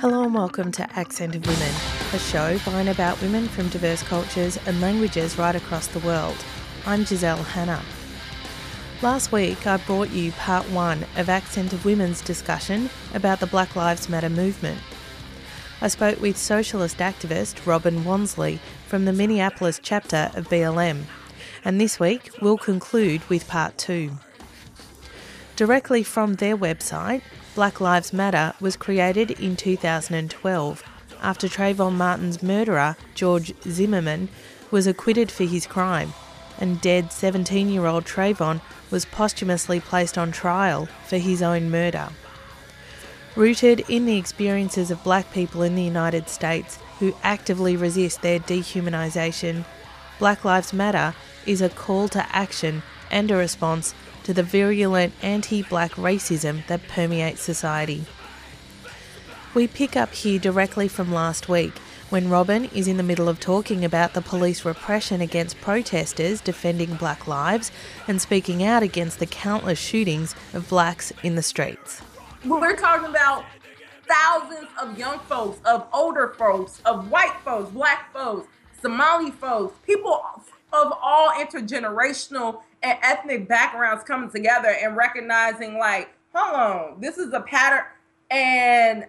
Hello 0.00 0.24
and 0.24 0.34
welcome 0.34 0.70
to 0.72 0.98
Accent 0.98 1.34
of 1.34 1.46
Women, 1.46 1.74
a 2.12 2.18
show 2.18 2.58
by 2.66 2.80
and 2.80 2.90
about 2.90 3.18
women 3.22 3.48
from 3.48 3.70
diverse 3.70 4.02
cultures 4.02 4.58
and 4.66 4.78
languages 4.82 5.38
right 5.38 5.56
across 5.56 5.86
the 5.86 6.00
world. 6.00 6.36
I'm 6.84 7.06
Giselle 7.06 7.42
Hanna. 7.42 7.80
Last 9.00 9.32
week, 9.32 9.66
I 9.66 9.78
brought 9.78 10.10
you 10.10 10.32
part 10.32 10.68
one 10.70 11.06
of 11.16 11.30
Accent 11.30 11.72
of 11.72 11.86
Women's 11.86 12.20
discussion 12.20 12.90
about 13.14 13.40
the 13.40 13.46
Black 13.46 13.76
Lives 13.76 14.10
Matter 14.10 14.28
movement. 14.28 14.78
I 15.80 15.88
spoke 15.88 16.20
with 16.20 16.36
socialist 16.36 16.98
activist 16.98 17.66
Robin 17.66 18.04
Wonsley 18.04 18.58
from 18.86 19.06
the 19.06 19.12
Minneapolis 19.14 19.80
chapter 19.82 20.30
of 20.34 20.50
BLM, 20.50 21.04
and 21.64 21.80
this 21.80 21.98
week 21.98 22.28
we'll 22.42 22.58
conclude 22.58 23.26
with 23.30 23.48
part 23.48 23.78
two. 23.78 24.10
Directly 25.56 26.02
from 26.02 26.34
their 26.34 26.56
website, 26.56 27.22
Black 27.54 27.80
Lives 27.80 28.12
Matter 28.12 28.54
was 28.60 28.76
created 28.76 29.30
in 29.32 29.54
2012 29.54 30.82
after 31.22 31.46
Trayvon 31.46 31.92
Martin's 31.92 32.42
murderer, 32.42 32.96
George 33.14 33.54
Zimmerman, 33.62 34.28
was 34.72 34.88
acquitted 34.88 35.30
for 35.30 35.44
his 35.44 35.64
crime, 35.64 36.12
and 36.58 36.80
dead 36.80 37.12
17 37.12 37.68
year 37.68 37.86
old 37.86 38.04
Trayvon 38.04 38.62
was 38.90 39.04
posthumously 39.04 39.78
placed 39.78 40.18
on 40.18 40.32
trial 40.32 40.88
for 41.06 41.18
his 41.18 41.40
own 41.40 41.70
murder. 41.70 42.08
Rooted 43.36 43.84
in 43.88 44.06
the 44.06 44.18
experiences 44.18 44.90
of 44.90 45.04
black 45.04 45.32
people 45.32 45.62
in 45.62 45.76
the 45.76 45.82
United 45.82 46.28
States 46.28 46.80
who 46.98 47.14
actively 47.22 47.76
resist 47.76 48.22
their 48.22 48.40
dehumanisation, 48.40 49.64
Black 50.18 50.44
Lives 50.44 50.72
Matter 50.72 51.14
is 51.46 51.62
a 51.62 51.68
call 51.68 52.08
to 52.08 52.26
action 52.34 52.82
and 53.08 53.30
a 53.30 53.36
response 53.36 53.94
to 54.24 54.34
the 54.34 54.42
virulent 54.42 55.14
anti 55.22 55.62
black 55.62 55.92
racism 55.92 56.66
that 56.66 56.88
permeates 56.88 57.40
society. 57.40 58.04
We 59.54 59.68
pick 59.68 59.96
up 59.96 60.12
here 60.12 60.40
directly 60.40 60.88
from 60.88 61.12
last 61.12 61.48
week 61.48 61.78
when 62.10 62.28
Robin 62.28 62.64
is 62.66 62.88
in 62.88 62.96
the 62.96 63.02
middle 63.02 63.28
of 63.28 63.40
talking 63.40 63.84
about 63.84 64.12
the 64.14 64.20
police 64.20 64.64
repression 64.64 65.20
against 65.20 65.60
protesters 65.60 66.40
defending 66.40 66.96
black 66.96 67.26
lives 67.26 67.70
and 68.08 68.20
speaking 68.20 68.64
out 68.64 68.82
against 68.82 69.20
the 69.20 69.26
countless 69.26 69.78
shootings 69.78 70.34
of 70.52 70.68
blacks 70.68 71.12
in 71.22 71.34
the 71.34 71.42
streets. 71.42 72.02
We're 72.44 72.76
talking 72.76 73.08
about 73.08 73.44
thousands 74.06 74.68
of 74.80 74.98
young 74.98 75.18
folks, 75.20 75.60
of 75.64 75.86
older 75.92 76.34
folks, 76.36 76.80
of 76.84 77.10
white 77.10 77.34
folks, 77.44 77.70
black 77.70 78.12
folks, 78.12 78.48
Somali 78.82 79.30
folks, 79.30 79.78
people 79.86 80.20
of 80.72 80.92
all 81.02 81.30
intergenerational 81.30 82.62
and 82.84 82.98
ethnic 83.02 83.48
backgrounds 83.48 84.04
coming 84.04 84.30
together 84.30 84.68
and 84.68 84.96
recognizing 84.96 85.78
like, 85.78 86.10
hold 86.34 86.54
on, 86.54 87.00
this 87.00 87.18
is 87.18 87.32
a 87.32 87.40
pattern. 87.40 87.84
And 88.30 89.06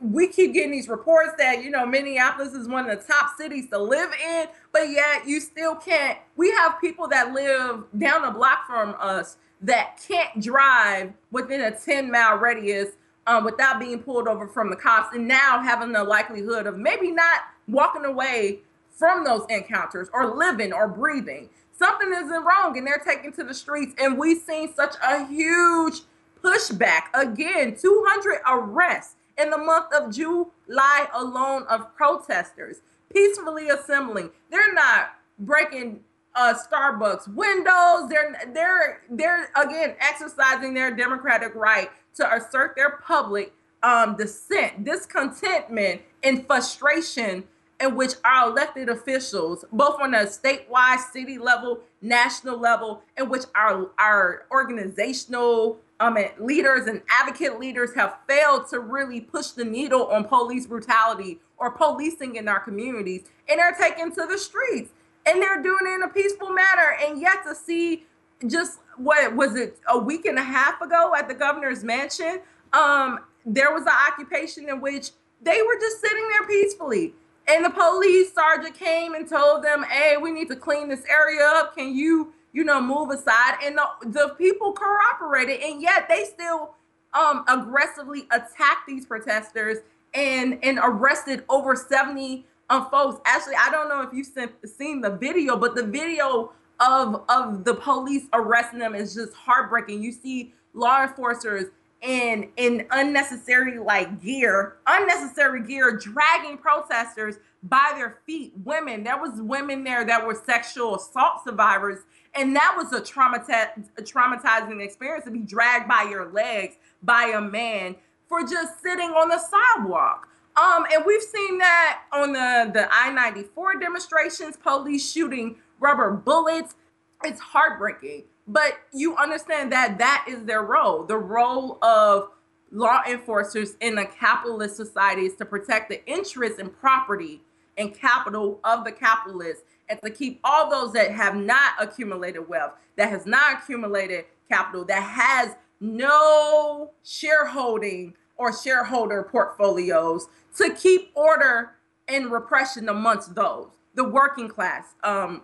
we 0.00 0.28
keep 0.28 0.54
getting 0.54 0.70
these 0.70 0.88
reports 0.88 1.32
that, 1.38 1.64
you 1.64 1.70
know, 1.70 1.84
Minneapolis 1.84 2.52
is 2.52 2.68
one 2.68 2.88
of 2.88 2.98
the 2.98 3.04
top 3.04 3.36
cities 3.36 3.68
to 3.70 3.78
live 3.78 4.10
in, 4.24 4.46
but 4.72 4.90
yet 4.90 5.26
you 5.26 5.40
still 5.40 5.74
can't. 5.74 6.18
We 6.36 6.50
have 6.52 6.80
people 6.80 7.08
that 7.08 7.32
live 7.32 7.84
down 7.96 8.22
the 8.22 8.30
block 8.30 8.66
from 8.66 8.94
us 9.00 9.38
that 9.62 10.00
can't 10.06 10.40
drive 10.40 11.12
within 11.32 11.62
a 11.62 11.76
10 11.76 12.10
mile 12.10 12.36
radius 12.36 12.90
um, 13.26 13.44
without 13.44 13.80
being 13.80 13.98
pulled 13.98 14.28
over 14.28 14.46
from 14.46 14.70
the 14.70 14.76
cops 14.76 15.14
and 15.14 15.26
now 15.26 15.60
having 15.62 15.92
the 15.92 16.04
likelihood 16.04 16.66
of 16.66 16.78
maybe 16.78 17.10
not 17.10 17.40
walking 17.66 18.04
away 18.04 18.60
from 18.90 19.24
those 19.24 19.44
encounters 19.50 20.08
or 20.12 20.36
living 20.36 20.72
or 20.72 20.88
breathing 20.88 21.48
something 21.78 22.12
isn't 22.12 22.44
wrong 22.44 22.76
and 22.76 22.86
they're 22.86 23.02
taken 23.04 23.32
to 23.32 23.44
the 23.44 23.54
streets. 23.54 23.94
And 23.98 24.18
we've 24.18 24.42
seen 24.42 24.74
such 24.74 24.94
a 25.02 25.26
huge 25.26 26.00
pushback. 26.42 27.04
Again 27.14 27.76
200 27.80 28.40
arrests 28.46 29.14
in 29.36 29.50
the 29.50 29.58
month 29.58 29.92
of 29.92 30.12
july 30.12 31.08
alone 31.14 31.64
of 31.68 31.94
protesters. 31.96 32.78
Peacefully 33.12 33.68
assembling. 33.68 34.30
They're 34.50 34.74
not 34.74 35.14
breaking 35.38 36.00
uh, 36.34 36.54
starbucks 36.54 37.32
windows. 37.34 38.08
They're 38.08 38.36
they're 38.52 39.02
they're 39.10 39.50
again 39.56 39.96
exercising 40.00 40.74
their 40.74 40.94
democratic 40.94 41.54
right 41.54 41.90
to 42.16 42.34
assert 42.34 42.74
their 42.76 42.98
public 42.98 43.52
um, 43.82 44.16
dissent 44.16 44.84
discontentment 44.84 46.02
and 46.22 46.46
frustration 46.46 47.44
in 47.80 47.94
which 47.94 48.14
our 48.24 48.50
elected 48.50 48.88
officials, 48.88 49.64
both 49.72 50.00
on 50.00 50.14
a 50.14 50.24
statewide, 50.24 50.98
city 51.12 51.38
level, 51.38 51.80
national 52.02 52.58
level, 52.58 53.02
in 53.16 53.28
which 53.28 53.44
our 53.54 53.90
our 53.98 54.46
organizational 54.50 55.78
um, 56.00 56.16
leaders 56.38 56.86
and 56.86 57.02
advocate 57.08 57.58
leaders 57.58 57.94
have 57.94 58.18
failed 58.28 58.68
to 58.68 58.80
really 58.80 59.20
push 59.20 59.50
the 59.50 59.64
needle 59.64 60.06
on 60.06 60.24
police 60.24 60.66
brutality 60.66 61.40
or 61.56 61.70
policing 61.70 62.36
in 62.36 62.48
our 62.48 62.60
communities, 62.60 63.22
and 63.48 63.58
they're 63.58 63.72
taken 63.72 64.10
to 64.12 64.26
the 64.28 64.38
streets, 64.38 64.90
and 65.26 65.42
they're 65.42 65.62
doing 65.62 65.80
it 65.82 65.94
in 65.94 66.02
a 66.02 66.08
peaceful 66.08 66.50
manner, 66.50 66.96
and 67.04 67.20
yet 67.20 67.44
to 67.44 67.54
see 67.54 68.04
just 68.46 68.80
what 68.96 69.34
was 69.34 69.56
it 69.56 69.78
a 69.88 69.98
week 69.98 70.24
and 70.24 70.38
a 70.38 70.42
half 70.42 70.80
ago 70.80 71.12
at 71.16 71.28
the 71.28 71.34
governor's 71.34 71.82
mansion, 71.84 72.40
um, 72.72 73.20
there 73.44 73.72
was 73.72 73.82
an 73.82 73.92
occupation 74.08 74.68
in 74.68 74.80
which 74.80 75.10
they 75.42 75.62
were 75.62 75.78
just 75.80 76.00
sitting 76.00 76.28
there 76.28 76.46
peacefully 76.46 77.14
and 77.48 77.64
the 77.64 77.70
police 77.70 78.32
sergeant 78.34 78.74
came 78.74 79.14
and 79.14 79.28
told 79.28 79.64
them, 79.64 79.82
hey, 79.84 80.16
we 80.16 80.30
need 80.30 80.48
to 80.48 80.56
clean 80.56 80.88
this 80.88 81.02
area 81.08 81.42
up. 81.42 81.74
Can 81.76 81.96
you, 81.96 82.32
you 82.52 82.62
know, 82.62 82.80
move 82.80 83.10
aside? 83.10 83.56
And 83.64 83.78
the, 83.78 83.86
the 84.10 84.34
people 84.36 84.72
cooperated, 84.72 85.60
and 85.62 85.80
yet 85.80 86.08
they 86.08 86.24
still 86.24 86.74
um, 87.14 87.44
aggressively 87.48 88.26
attacked 88.30 88.86
these 88.86 89.06
protesters 89.06 89.78
and, 90.14 90.58
and 90.62 90.78
arrested 90.82 91.44
over 91.48 91.74
70 91.74 92.44
um, 92.70 92.88
folks. 92.90 93.20
Actually, 93.24 93.56
I 93.56 93.70
don't 93.70 93.88
know 93.88 94.02
if 94.02 94.10
you've 94.12 94.28
seen 94.70 95.00
the 95.00 95.10
video, 95.10 95.56
but 95.56 95.74
the 95.74 95.84
video 95.84 96.52
of, 96.80 97.24
of 97.28 97.64
the 97.64 97.74
police 97.74 98.24
arresting 98.34 98.78
them 98.78 98.94
is 98.94 99.14
just 99.14 99.32
heartbreaking. 99.32 100.02
You 100.02 100.12
see 100.12 100.52
law 100.74 101.02
enforcers 101.02 101.66
in 102.02 102.48
in 102.56 102.86
unnecessary 102.90 103.78
like 103.78 104.22
gear, 104.22 104.76
unnecessary 104.86 105.66
gear, 105.66 105.96
dragging 105.96 106.56
protesters 106.56 107.36
by 107.64 107.92
their 107.96 108.18
feet. 108.24 108.52
Women, 108.64 109.02
there 109.02 109.20
was 109.20 109.40
women 109.40 109.82
there 109.82 110.04
that 110.04 110.24
were 110.24 110.40
sexual 110.46 110.96
assault 110.96 111.42
survivors, 111.44 112.00
and 112.34 112.54
that 112.54 112.74
was 112.76 112.92
a, 112.92 113.00
traumati- 113.00 113.88
a 113.96 114.02
traumatizing 114.02 114.82
experience 114.82 115.24
to 115.24 115.30
be 115.32 115.40
dragged 115.40 115.88
by 115.88 116.06
your 116.08 116.30
legs 116.30 116.76
by 117.02 117.32
a 117.34 117.40
man 117.40 117.96
for 118.28 118.42
just 118.42 118.80
sitting 118.80 119.10
on 119.10 119.28
the 119.28 119.38
sidewalk. 119.38 120.28
Um, 120.56 120.86
and 120.92 121.04
we've 121.04 121.22
seen 121.22 121.58
that 121.58 122.02
on 122.12 122.32
the 122.32 122.70
the 122.72 122.88
I 122.92 123.10
ninety 123.12 123.42
four 123.42 123.78
demonstrations, 123.78 124.56
police 124.56 125.10
shooting 125.10 125.56
rubber 125.80 126.12
bullets. 126.12 126.76
It's 127.24 127.40
heartbreaking 127.40 128.24
but 128.48 128.78
you 128.94 129.14
understand 129.16 129.70
that 129.72 129.98
that 129.98 130.24
is 130.26 130.44
their 130.44 130.62
role. 130.62 131.04
The 131.04 131.18
role 131.18 131.78
of 131.82 132.30
law 132.72 133.02
enforcers 133.06 133.76
in 133.80 133.98
a 133.98 134.06
capitalist 134.06 134.76
society 134.76 135.26
is 135.26 135.36
to 135.36 135.44
protect 135.44 135.90
the 135.90 136.04
interests 136.06 136.58
and 136.58 136.76
property 136.80 137.42
and 137.76 137.94
capital 137.94 138.58
of 138.64 138.84
the 138.84 138.92
capitalists 138.92 139.62
and 139.88 140.00
to 140.02 140.10
keep 140.10 140.40
all 140.44 140.70
those 140.70 140.92
that 140.94 141.12
have 141.12 141.36
not 141.36 141.72
accumulated 141.78 142.48
wealth, 142.48 142.72
that 142.96 143.10
has 143.10 143.26
not 143.26 143.62
accumulated 143.62 144.24
capital, 144.50 144.84
that 144.86 145.02
has 145.02 145.54
no 145.80 146.90
shareholding 147.04 148.14
or 148.36 148.52
shareholder 148.52 149.28
portfolios 149.30 150.26
to 150.56 150.74
keep 150.74 151.10
order 151.14 151.72
and 152.08 152.30
repression 152.30 152.88
amongst 152.88 153.34
those, 153.34 153.68
the 153.94 154.04
working 154.04 154.48
class 154.48 154.94
um, 155.04 155.42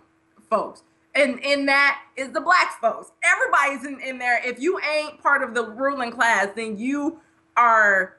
folks 0.49 0.83
and 1.15 1.39
in 1.39 1.65
that 1.65 2.01
is 2.17 2.31
the 2.31 2.41
black 2.41 2.79
folks. 2.81 3.11
Everybody's 3.23 3.85
in, 3.85 3.99
in 4.01 4.19
there. 4.19 4.41
If 4.45 4.59
you 4.59 4.79
ain't 4.81 5.21
part 5.21 5.41
of 5.41 5.53
the 5.53 5.63
ruling 5.63 6.11
class, 6.11 6.49
then 6.55 6.77
you 6.77 7.19
are 7.55 8.17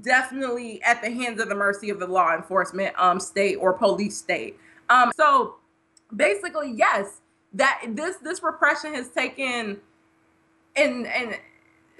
definitely 0.00 0.82
at 0.82 1.02
the 1.02 1.10
hands 1.10 1.40
of 1.40 1.48
the 1.48 1.54
mercy 1.54 1.90
of 1.90 1.98
the 1.98 2.06
law 2.06 2.34
enforcement 2.34 2.94
um 2.96 3.20
state 3.20 3.56
or 3.56 3.72
police 3.72 4.16
state. 4.16 4.56
Um 4.88 5.10
so 5.16 5.56
basically 6.14 6.72
yes, 6.72 7.20
that 7.52 7.82
this 7.88 8.16
this 8.18 8.42
repression 8.42 8.94
has 8.94 9.10
taken 9.10 9.78
in 10.76 11.06
in 11.06 11.34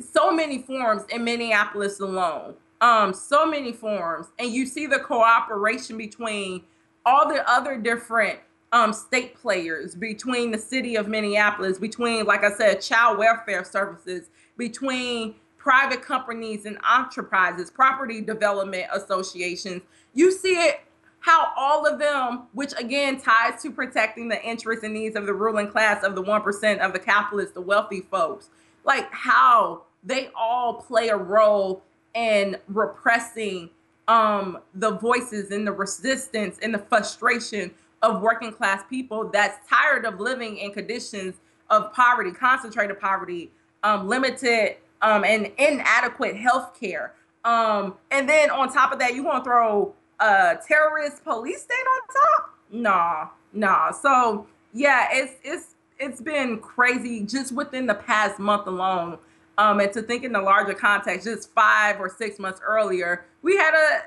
so 0.01 0.31
many 0.31 0.63
forms 0.63 1.03
in 1.11 1.25
Minneapolis 1.25 2.01
alone. 2.01 2.55
Um 2.81 3.13
so 3.13 3.45
many 3.45 3.73
forms 3.73 4.29
and 4.39 4.53
you 4.53 4.67
see 4.67 4.87
the 4.87 5.01
cooperation 5.01 5.99
between 5.99 6.63
all 7.05 7.29
the 7.29 7.49
other 7.51 7.77
different 7.77 8.39
um, 8.73 8.93
state 8.93 9.37
players 9.37 9.95
between 9.95 10.51
the 10.51 10.59
city 10.59 10.97
of 10.97 11.09
Minneapolis, 11.09 11.79
between, 11.79 12.25
like 12.25 12.45
I 12.45 12.53
said, 12.53 12.81
child 12.81 13.19
welfare 13.19 13.65
services, 13.65 14.31
between 14.57 15.35
private 15.59 16.03
companies 16.03 16.67
and 16.67 16.79
enterprises, 16.97 17.71
property 17.71 18.21
development 18.21 18.87
associations. 18.93 19.83
You 20.15 20.33
see 20.33 20.55
it 20.55 20.81
how 21.21 21.53
all 21.55 21.87
of 21.87 21.99
them, 21.99 22.45
which 22.55 22.73
again 22.79 23.21
ties 23.21 23.63
to 23.63 23.71
protecting 23.71 24.29
the 24.29 24.43
interests 24.43 24.85
and 24.85 24.95
needs 24.95 25.17
of 25.17 25.27
the 25.27 25.35
ruling 25.35 25.69
class 25.69 26.03
of 26.03 26.15
the 26.15 26.23
1% 26.23 26.79
of 26.79 26.93
the 26.93 26.99
capitalists, 26.99 27.53
the 27.53 27.61
wealthy 27.61 28.01
folks, 28.11 28.49
like 28.85 29.13
how 29.13 29.83
they 30.03 30.31
all 30.35 30.75
play 30.75 31.09
a 31.09 31.17
role 31.17 31.83
in 32.15 32.57
repressing 32.69 33.69
um, 34.09 34.59
the 34.75 34.93
voices 34.93 35.51
and 35.51 35.67
the 35.67 35.73
resistance 35.73 36.59
and 36.63 36.73
the 36.73 36.79
frustration 36.79 37.71
of 38.03 38.23
working 38.23 38.53
class 38.53 38.83
people 38.89 39.29
that's 39.29 39.59
tired 39.69 40.05
of 40.05 40.21
living 40.21 40.59
in 40.59 40.73
conditions 40.73 41.37
of 41.69 41.93
poverty, 41.93 42.33
concentrated 42.33 42.99
poverty, 42.99 43.51
um, 43.83 44.09
limited 44.09 44.77
um, 45.03 45.25
and 45.25 45.51
inadequate 45.59 46.37
health 46.37 46.79
care. 46.79 47.15
Um, 47.45 47.95
and 48.11 48.29
then 48.29 48.51
on 48.51 48.73
top 48.73 48.93
of 48.93 48.99
that, 48.99 49.15
you 49.15 49.23
want 49.23 49.45
to 49.45 49.49
throw 49.49 49.95
a 50.19 50.59
terrorist 50.67 51.25
police 51.25 51.63
state 51.63 51.75
on 51.75 52.01
top? 52.09 52.59
Nah, 52.71 53.29
nah. 53.53 53.91
So 53.91 54.47
yeah, 54.73 55.09
it's 55.13 55.35
it's 55.43 55.75
it's 55.99 56.21
been 56.21 56.59
crazy 56.59 57.25
just 57.25 57.53
within 57.53 57.87
the 57.87 57.95
past 57.95 58.39
month 58.39 58.67
alone. 58.67 59.19
Um, 59.59 59.81
and 59.81 59.93
to 59.93 60.03
think 60.03 60.25
in 60.25 60.33
the 60.33 60.41
larger 60.41 60.75
context, 60.75 61.27
just 61.27 61.53
five 61.53 62.01
or 62.01 62.09
six 62.09 62.39
months 62.39 62.61
earlier, 62.65 63.27
we 63.43 63.57
had 63.57 63.75
a 63.75 64.03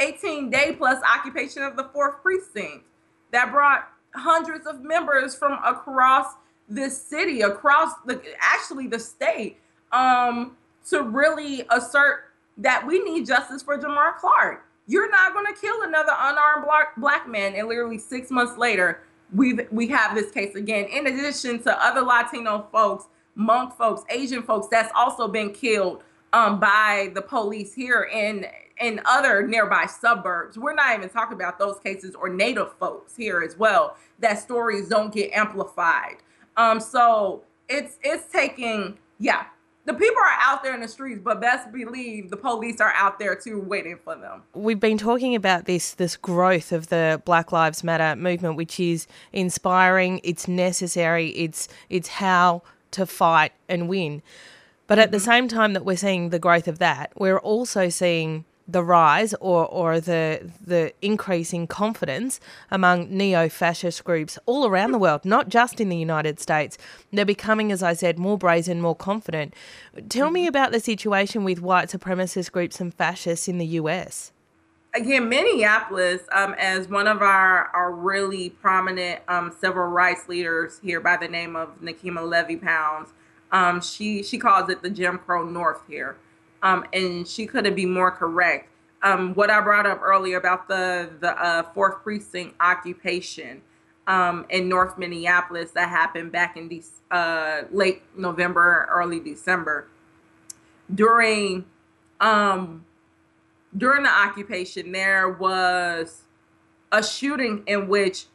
18 0.00 0.50
day 0.50 0.74
plus 0.76 1.02
occupation 1.02 1.62
of 1.62 1.76
the 1.76 1.84
fourth 1.92 2.22
precinct 2.22 2.84
that 3.32 3.50
brought 3.50 3.88
hundreds 4.14 4.66
of 4.66 4.82
members 4.82 5.34
from 5.34 5.58
across 5.64 6.34
this 6.68 7.00
city, 7.00 7.42
across 7.42 7.92
the 8.06 8.22
actually 8.40 8.86
the 8.86 8.98
state, 8.98 9.58
um, 9.90 10.56
to 10.88 11.02
really 11.02 11.66
assert 11.70 12.24
that 12.58 12.86
we 12.86 13.00
need 13.00 13.26
justice 13.26 13.62
for 13.62 13.78
Jamar 13.78 14.16
Clark. 14.16 14.64
You're 14.86 15.10
not 15.10 15.32
going 15.32 15.46
to 15.46 15.60
kill 15.60 15.82
another 15.82 16.12
unarmed 16.18 16.64
black, 16.64 16.96
black 16.96 17.28
man, 17.28 17.54
and 17.54 17.68
literally 17.68 17.98
six 17.98 18.30
months 18.30 18.56
later, 18.58 19.02
we 19.34 19.54
we 19.70 19.88
have 19.88 20.14
this 20.14 20.30
case 20.30 20.54
again. 20.54 20.86
In 20.86 21.06
addition 21.06 21.62
to 21.62 21.84
other 21.84 22.02
Latino 22.02 22.66
folks, 22.70 23.06
Hmong 23.38 23.76
folks, 23.76 24.02
Asian 24.10 24.42
folks 24.42 24.68
that's 24.70 24.92
also 24.94 25.28
been 25.28 25.52
killed 25.52 26.04
um, 26.32 26.58
by 26.60 27.10
the 27.14 27.22
police 27.22 27.74
here 27.74 28.08
in 28.12 28.46
in 28.80 29.00
other 29.04 29.46
nearby 29.46 29.86
suburbs. 29.86 30.58
We're 30.58 30.74
not 30.74 30.96
even 30.96 31.08
talking 31.08 31.34
about 31.34 31.58
those 31.58 31.78
cases 31.78 32.14
or 32.14 32.28
Native 32.28 32.72
folks 32.78 33.14
here 33.16 33.42
as 33.42 33.56
well. 33.56 33.96
That 34.18 34.38
stories 34.38 34.88
don't 34.88 35.12
get 35.12 35.32
amplified. 35.32 36.16
Um, 36.56 36.80
so 36.80 37.42
it's 37.68 37.98
it's 38.02 38.30
taking 38.32 38.98
yeah 39.18 39.46
the 39.84 39.94
people 39.94 40.18
are 40.18 40.38
out 40.40 40.62
there 40.62 40.74
in 40.74 40.80
the 40.80 40.88
streets, 40.88 41.20
but 41.22 41.40
best 41.40 41.72
believe 41.72 42.30
the 42.30 42.36
police 42.36 42.80
are 42.80 42.92
out 42.94 43.18
there 43.18 43.34
too, 43.34 43.60
waiting 43.60 43.98
for 44.02 44.14
them. 44.14 44.42
We've 44.54 44.78
been 44.78 44.98
talking 44.98 45.34
about 45.34 45.64
this 45.64 45.94
this 45.94 46.16
growth 46.16 46.70
of 46.72 46.88
the 46.88 47.20
Black 47.24 47.50
Lives 47.50 47.82
Matter 47.82 48.14
movement, 48.14 48.56
which 48.56 48.78
is 48.78 49.06
inspiring. 49.32 50.20
It's 50.22 50.46
necessary. 50.46 51.30
It's 51.30 51.68
it's 51.90 52.08
how 52.08 52.62
to 52.92 53.06
fight 53.06 53.52
and 53.68 53.88
win. 53.88 54.22
But 54.92 54.98
at 54.98 55.06
mm-hmm. 55.06 55.12
the 55.12 55.20
same 55.20 55.48
time 55.48 55.72
that 55.72 55.86
we're 55.86 55.96
seeing 55.96 56.28
the 56.28 56.38
growth 56.38 56.68
of 56.68 56.78
that, 56.78 57.12
we're 57.16 57.38
also 57.38 57.88
seeing 57.88 58.44
the 58.68 58.84
rise 58.84 59.32
or, 59.40 59.64
or 59.64 60.00
the 60.00 60.52
the 60.62 60.92
increase 61.00 61.54
in 61.54 61.66
confidence 61.66 62.40
among 62.70 63.08
neo-fascist 63.08 64.04
groups 64.04 64.38
all 64.44 64.66
around 64.66 64.92
the 64.92 64.98
world, 64.98 65.24
not 65.24 65.48
just 65.48 65.80
in 65.80 65.88
the 65.88 65.96
United 65.96 66.38
States. 66.38 66.76
They're 67.10 67.24
becoming, 67.24 67.72
as 67.72 67.82
I 67.82 67.94
said, 67.94 68.18
more 68.18 68.36
brazen, 68.36 68.82
more 68.82 68.94
confident. 68.94 69.54
Tell 70.10 70.30
me 70.30 70.46
about 70.46 70.72
the 70.72 70.80
situation 70.80 71.42
with 71.42 71.62
white 71.62 71.88
supremacist 71.88 72.52
groups 72.52 72.78
and 72.78 72.92
fascists 72.92 73.48
in 73.48 73.56
the 73.56 73.80
US. 73.80 74.30
Again, 74.94 75.26
Minneapolis, 75.30 76.20
um, 76.32 76.54
as 76.58 76.90
one 76.90 77.06
of 77.06 77.22
our, 77.22 77.68
our 77.68 77.90
really 77.90 78.50
prominent 78.50 79.22
um, 79.26 79.56
civil 79.58 79.84
rights 79.84 80.28
leaders 80.28 80.80
here 80.82 81.00
by 81.00 81.16
the 81.16 81.28
name 81.28 81.56
of 81.56 81.80
Nekima 81.80 82.28
Levy 82.28 82.56
Pounds, 82.56 83.14
um, 83.52 83.80
she 83.80 84.22
she 84.22 84.38
calls 84.38 84.68
it 84.70 84.82
the 84.82 84.90
Jim 84.90 85.18
Crow 85.18 85.44
North 85.44 85.82
here 85.88 86.16
um, 86.62 86.84
and 86.92 87.26
she 87.26 87.46
couldn't 87.46 87.74
be 87.74 87.86
more 87.86 88.10
correct. 88.10 88.68
Um, 89.02 89.34
what 89.34 89.50
I 89.50 89.60
brought 89.60 89.86
up 89.86 90.00
earlier 90.02 90.38
about 90.38 90.68
the 90.68 91.10
the 91.20 91.30
uh, 91.30 91.64
fourth 91.74 92.02
precinct 92.02 92.54
occupation 92.60 93.62
um, 94.06 94.46
in 94.48 94.68
North 94.68 94.96
Minneapolis 94.96 95.72
that 95.72 95.88
happened 95.88 96.30
back 96.30 96.56
in 96.56 96.68
de- 96.68 96.82
uh, 97.10 97.62
late 97.72 98.02
November, 98.16 98.88
early 98.90 99.18
December. 99.18 99.88
During 100.94 101.64
um, 102.20 102.84
during 103.76 104.04
the 104.04 104.10
occupation, 104.10 104.92
there 104.92 105.28
was 105.28 106.22
a 106.92 107.02
shooting 107.02 107.64
in 107.66 107.88
which 107.88 108.26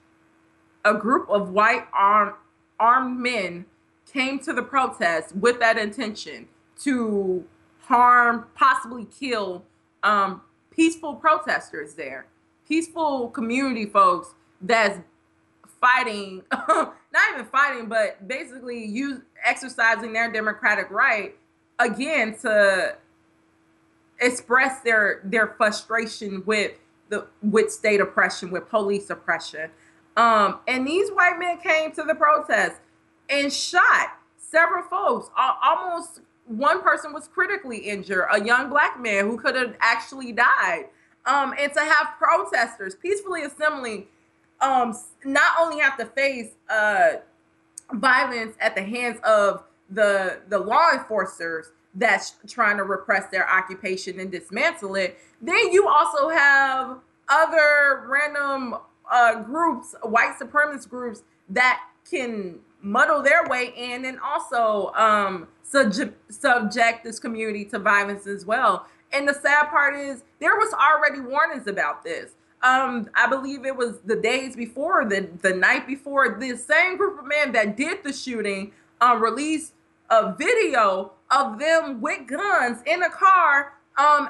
a 0.83 0.93
group 0.93 1.29
of 1.29 1.51
white 1.51 1.87
armed 1.93 2.33
armed 2.77 3.19
men 3.19 3.65
came 4.11 4.39
to 4.39 4.53
the 4.53 4.63
protest 4.63 5.35
with 5.35 5.59
that 5.59 5.77
intention 5.77 6.47
to 6.79 7.43
harm, 7.81 8.45
possibly 8.55 9.05
kill 9.05 9.63
um, 10.03 10.41
peaceful 10.71 11.15
protesters 11.15 11.93
there, 11.95 12.27
peaceful 12.67 13.29
community 13.29 13.85
folks 13.85 14.33
that's 14.61 14.99
fighting, 15.79 16.43
not 16.67 16.93
even 17.33 17.45
fighting, 17.45 17.87
but 17.87 18.27
basically 18.27 18.85
use 18.85 19.21
exercising 19.45 20.13
their 20.13 20.31
democratic 20.31 20.89
right 20.89 21.35
again 21.79 22.35
to 22.39 22.95
express 24.19 24.81
their 24.81 25.21
their 25.23 25.47
frustration 25.47 26.43
with 26.45 26.71
the 27.09 27.27
with 27.41 27.71
state 27.71 28.01
oppression, 28.01 28.51
with 28.51 28.67
police 28.69 29.09
oppression. 29.09 29.69
Um, 30.15 30.59
and 30.67 30.85
these 30.87 31.11
white 31.11 31.37
men 31.37 31.59
came 31.59 31.91
to 31.91 32.03
the 32.03 32.15
protest 32.15 32.81
and 33.29 33.51
shot 33.51 34.17
several 34.37 34.83
folks, 34.83 35.29
almost 35.37 36.21
one 36.45 36.81
person 36.81 37.13
was 37.13 37.27
critically 37.27 37.77
injured, 37.77 38.25
a 38.31 38.43
young 38.43 38.69
black 38.69 39.01
man 39.01 39.25
who 39.25 39.37
could 39.37 39.55
have 39.55 39.75
actually 39.79 40.31
died. 40.31 40.85
Um, 41.25 41.53
and 41.59 41.73
to 41.73 41.81
have 41.81 42.13
protesters 42.17 42.95
peacefully 42.95 43.43
assembling, 43.43 44.05
um, 44.61 44.97
not 45.25 45.51
only 45.59 45.79
have 45.81 45.97
to 45.97 46.05
face 46.05 46.51
uh, 46.69 47.17
violence 47.93 48.55
at 48.61 48.75
the 48.75 48.81
hands 48.81 49.19
of 49.23 49.63
the 49.89 50.39
the 50.49 50.59
law 50.59 50.91
enforcers 50.93 51.71
that's 51.95 52.35
trying 52.47 52.77
to 52.77 52.83
repress 52.83 53.29
their 53.29 53.49
occupation 53.49 54.19
and 54.19 54.31
dismantle 54.31 54.95
it, 54.95 55.17
then 55.41 55.71
you 55.71 55.87
also 55.87 56.29
have 56.29 56.99
other 57.29 58.05
random 58.07 58.75
uh, 59.11 59.41
groups, 59.41 59.95
white 60.03 60.35
supremacist 60.39 60.89
groups 60.89 61.23
that 61.49 61.81
can 62.09 62.59
muddle 62.81 63.21
their 63.21 63.45
way 63.47 63.73
in 63.75 64.05
and 64.05 64.19
also 64.19 64.91
um, 64.93 65.47
subject, 65.63 66.33
subject 66.33 67.03
this 67.03 67.19
community 67.19 67.65
to 67.65 67.79
violence 67.79 68.27
as 68.27 68.45
well. 68.45 68.87
And 69.11 69.27
the 69.27 69.33
sad 69.33 69.69
part 69.69 69.95
is 69.95 70.23
there 70.39 70.55
was 70.55 70.73
already 70.73 71.21
warnings 71.21 71.67
about 71.67 72.03
this. 72.03 72.31
Um, 72.61 73.09
I 73.15 73.27
believe 73.27 73.65
it 73.65 73.75
was 73.75 73.99
the 74.05 74.15
days 74.15 74.55
before, 74.55 75.05
the 75.05 75.29
the 75.41 75.53
night 75.53 75.85
before, 75.85 76.37
the 76.39 76.57
same 76.57 76.97
group 76.97 77.19
of 77.19 77.27
men 77.27 77.51
that 77.51 77.77
did 77.77 78.03
the 78.03 78.11
shooting 78.11 78.71
um, 78.99 79.21
released 79.21 79.73
a 80.09 80.33
video 80.33 81.11
of 81.29 81.59
them 81.59 82.01
with 82.01 82.27
guns 82.27 82.79
in 82.85 83.03
a 83.03 83.09
car, 83.09 83.73
um, 83.97 84.29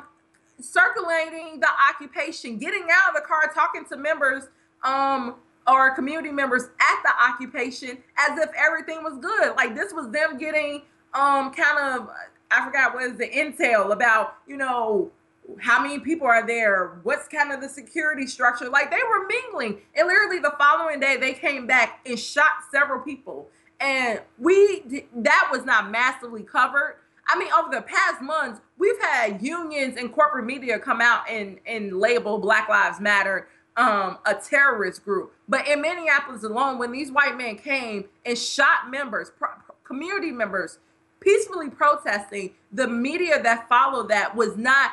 circulating 0.59 1.59
the 1.59 1.69
occupation, 1.89 2.57
getting 2.57 2.87
out 2.91 3.15
of 3.15 3.21
the 3.21 3.25
car, 3.25 3.49
talking 3.53 3.85
to 3.85 3.95
members 3.95 4.43
um, 4.83 5.35
or 5.67 5.93
community 5.93 6.31
members 6.31 6.63
at 6.79 7.03
the 7.03 7.11
occupation 7.23 7.97
as 8.17 8.39
if 8.39 8.49
everything 8.55 9.03
was 9.03 9.17
good. 9.19 9.55
Like 9.55 9.75
this 9.75 9.93
was 9.93 10.09
them 10.11 10.37
getting 10.37 10.83
um 11.13 11.51
kind 11.53 11.79
of 11.79 12.09
I 12.49 12.65
forgot 12.65 12.93
what 12.93 13.03
is 13.03 13.17
the 13.17 13.27
intel 13.27 13.91
about, 13.91 14.35
you 14.47 14.55
know, 14.57 15.11
how 15.59 15.81
many 15.81 15.99
people 15.99 16.27
are 16.27 16.45
there? 16.45 16.99
What's 17.03 17.27
kind 17.27 17.51
of 17.51 17.61
the 17.61 17.69
security 17.69 18.27
structure? 18.27 18.69
Like 18.69 18.91
they 18.91 18.97
were 18.97 19.27
mingling. 19.27 19.81
And 19.95 20.07
literally 20.07 20.39
the 20.39 20.53
following 20.57 20.99
day 20.99 21.17
they 21.17 21.33
came 21.33 21.67
back 21.67 21.99
and 22.05 22.19
shot 22.19 22.51
several 22.71 23.01
people. 23.01 23.47
And 23.79 24.21
we 24.39 25.05
that 25.15 25.49
was 25.51 25.65
not 25.65 25.91
massively 25.91 26.43
covered. 26.43 26.97
I 27.29 27.37
mean, 27.37 27.49
over 27.59 27.75
the 27.75 27.81
past 27.81 28.21
months, 28.21 28.61
we've 28.77 28.99
had 29.01 29.41
unions 29.41 29.97
and 29.97 30.13
corporate 30.13 30.45
media 30.45 30.79
come 30.79 31.01
out 31.01 31.29
and 31.29 31.59
and 31.65 31.99
label 31.99 32.39
Black 32.39 32.69
Lives 32.69 32.99
Matter 32.99 33.47
um, 33.77 34.17
a 34.25 34.33
terrorist 34.33 35.05
group. 35.05 35.33
But 35.47 35.67
in 35.67 35.81
Minneapolis 35.81 36.43
alone, 36.43 36.79
when 36.79 36.91
these 36.91 37.11
white 37.11 37.37
men 37.37 37.57
came 37.57 38.05
and 38.25 38.37
shot 38.37 38.89
members, 38.89 39.31
pro- 39.37 39.49
community 39.83 40.31
members, 40.31 40.79
peacefully 41.19 41.69
protesting, 41.69 42.51
the 42.71 42.87
media 42.87 43.41
that 43.41 43.69
followed 43.69 44.09
that 44.09 44.35
was 44.35 44.57
not 44.57 44.91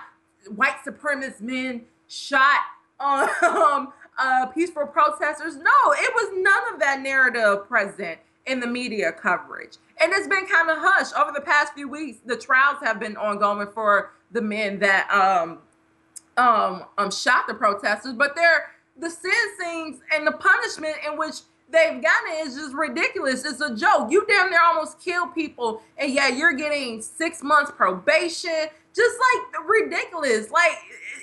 white 0.55 0.77
supremacist 0.87 1.41
men 1.41 1.83
shot 2.07 2.61
um, 3.01 3.93
uh, 4.19 4.47
peaceful 4.47 4.87
protesters. 4.87 5.57
No, 5.57 5.93
it 5.93 6.13
was 6.15 6.31
none 6.37 6.75
of 6.75 6.81
that 6.81 7.01
narrative 7.01 7.67
present 7.67 8.19
in 8.47 8.61
the 8.61 8.67
media 8.67 9.11
coverage. 9.13 9.79
And 10.01 10.13
it's 10.13 10.29
been 10.29 10.47
kind 10.47 10.71
of 10.71 10.79
hushed 10.79 11.15
over 11.19 11.33
the 11.35 11.41
past 11.41 11.73
few 11.75 11.89
weeks. 11.89 12.19
The 12.25 12.37
trials 12.37 12.79
have 12.83 13.01
been 13.01 13.17
ongoing 13.17 13.69
for 13.73 14.13
the 14.31 14.43
men 14.43 14.79
that 14.81 15.11
um, 15.11 15.59
um, 16.37 16.85
um, 16.99 17.11
shot 17.11 17.47
the 17.47 17.55
protesters, 17.55 18.13
but 18.13 18.35
they're 18.37 18.74
the 18.99 19.11
sentencing 19.11 20.01
and 20.15 20.27
the 20.27 20.33
punishment 20.33 20.97
in 21.07 21.19
which 21.19 21.37
they've 21.71 22.03
gotten 22.03 22.47
is 22.47 22.55
just 22.55 22.75
ridiculous. 22.75 23.45
It's 23.45 23.61
a 23.61 23.75
joke. 23.75 24.11
You 24.11 24.25
damn 24.27 24.51
near 24.51 24.63
almost 24.63 25.01
kill 25.01 25.27
people, 25.29 25.83
and 25.99 26.13
yeah, 26.13 26.29
you're 26.29 26.53
getting 26.53 27.03
six 27.03 27.43
months 27.43 27.73
probation. 27.75 28.67
Just 28.95 29.17
like 29.19 29.69
ridiculous. 29.69 30.53
Like 30.53 30.79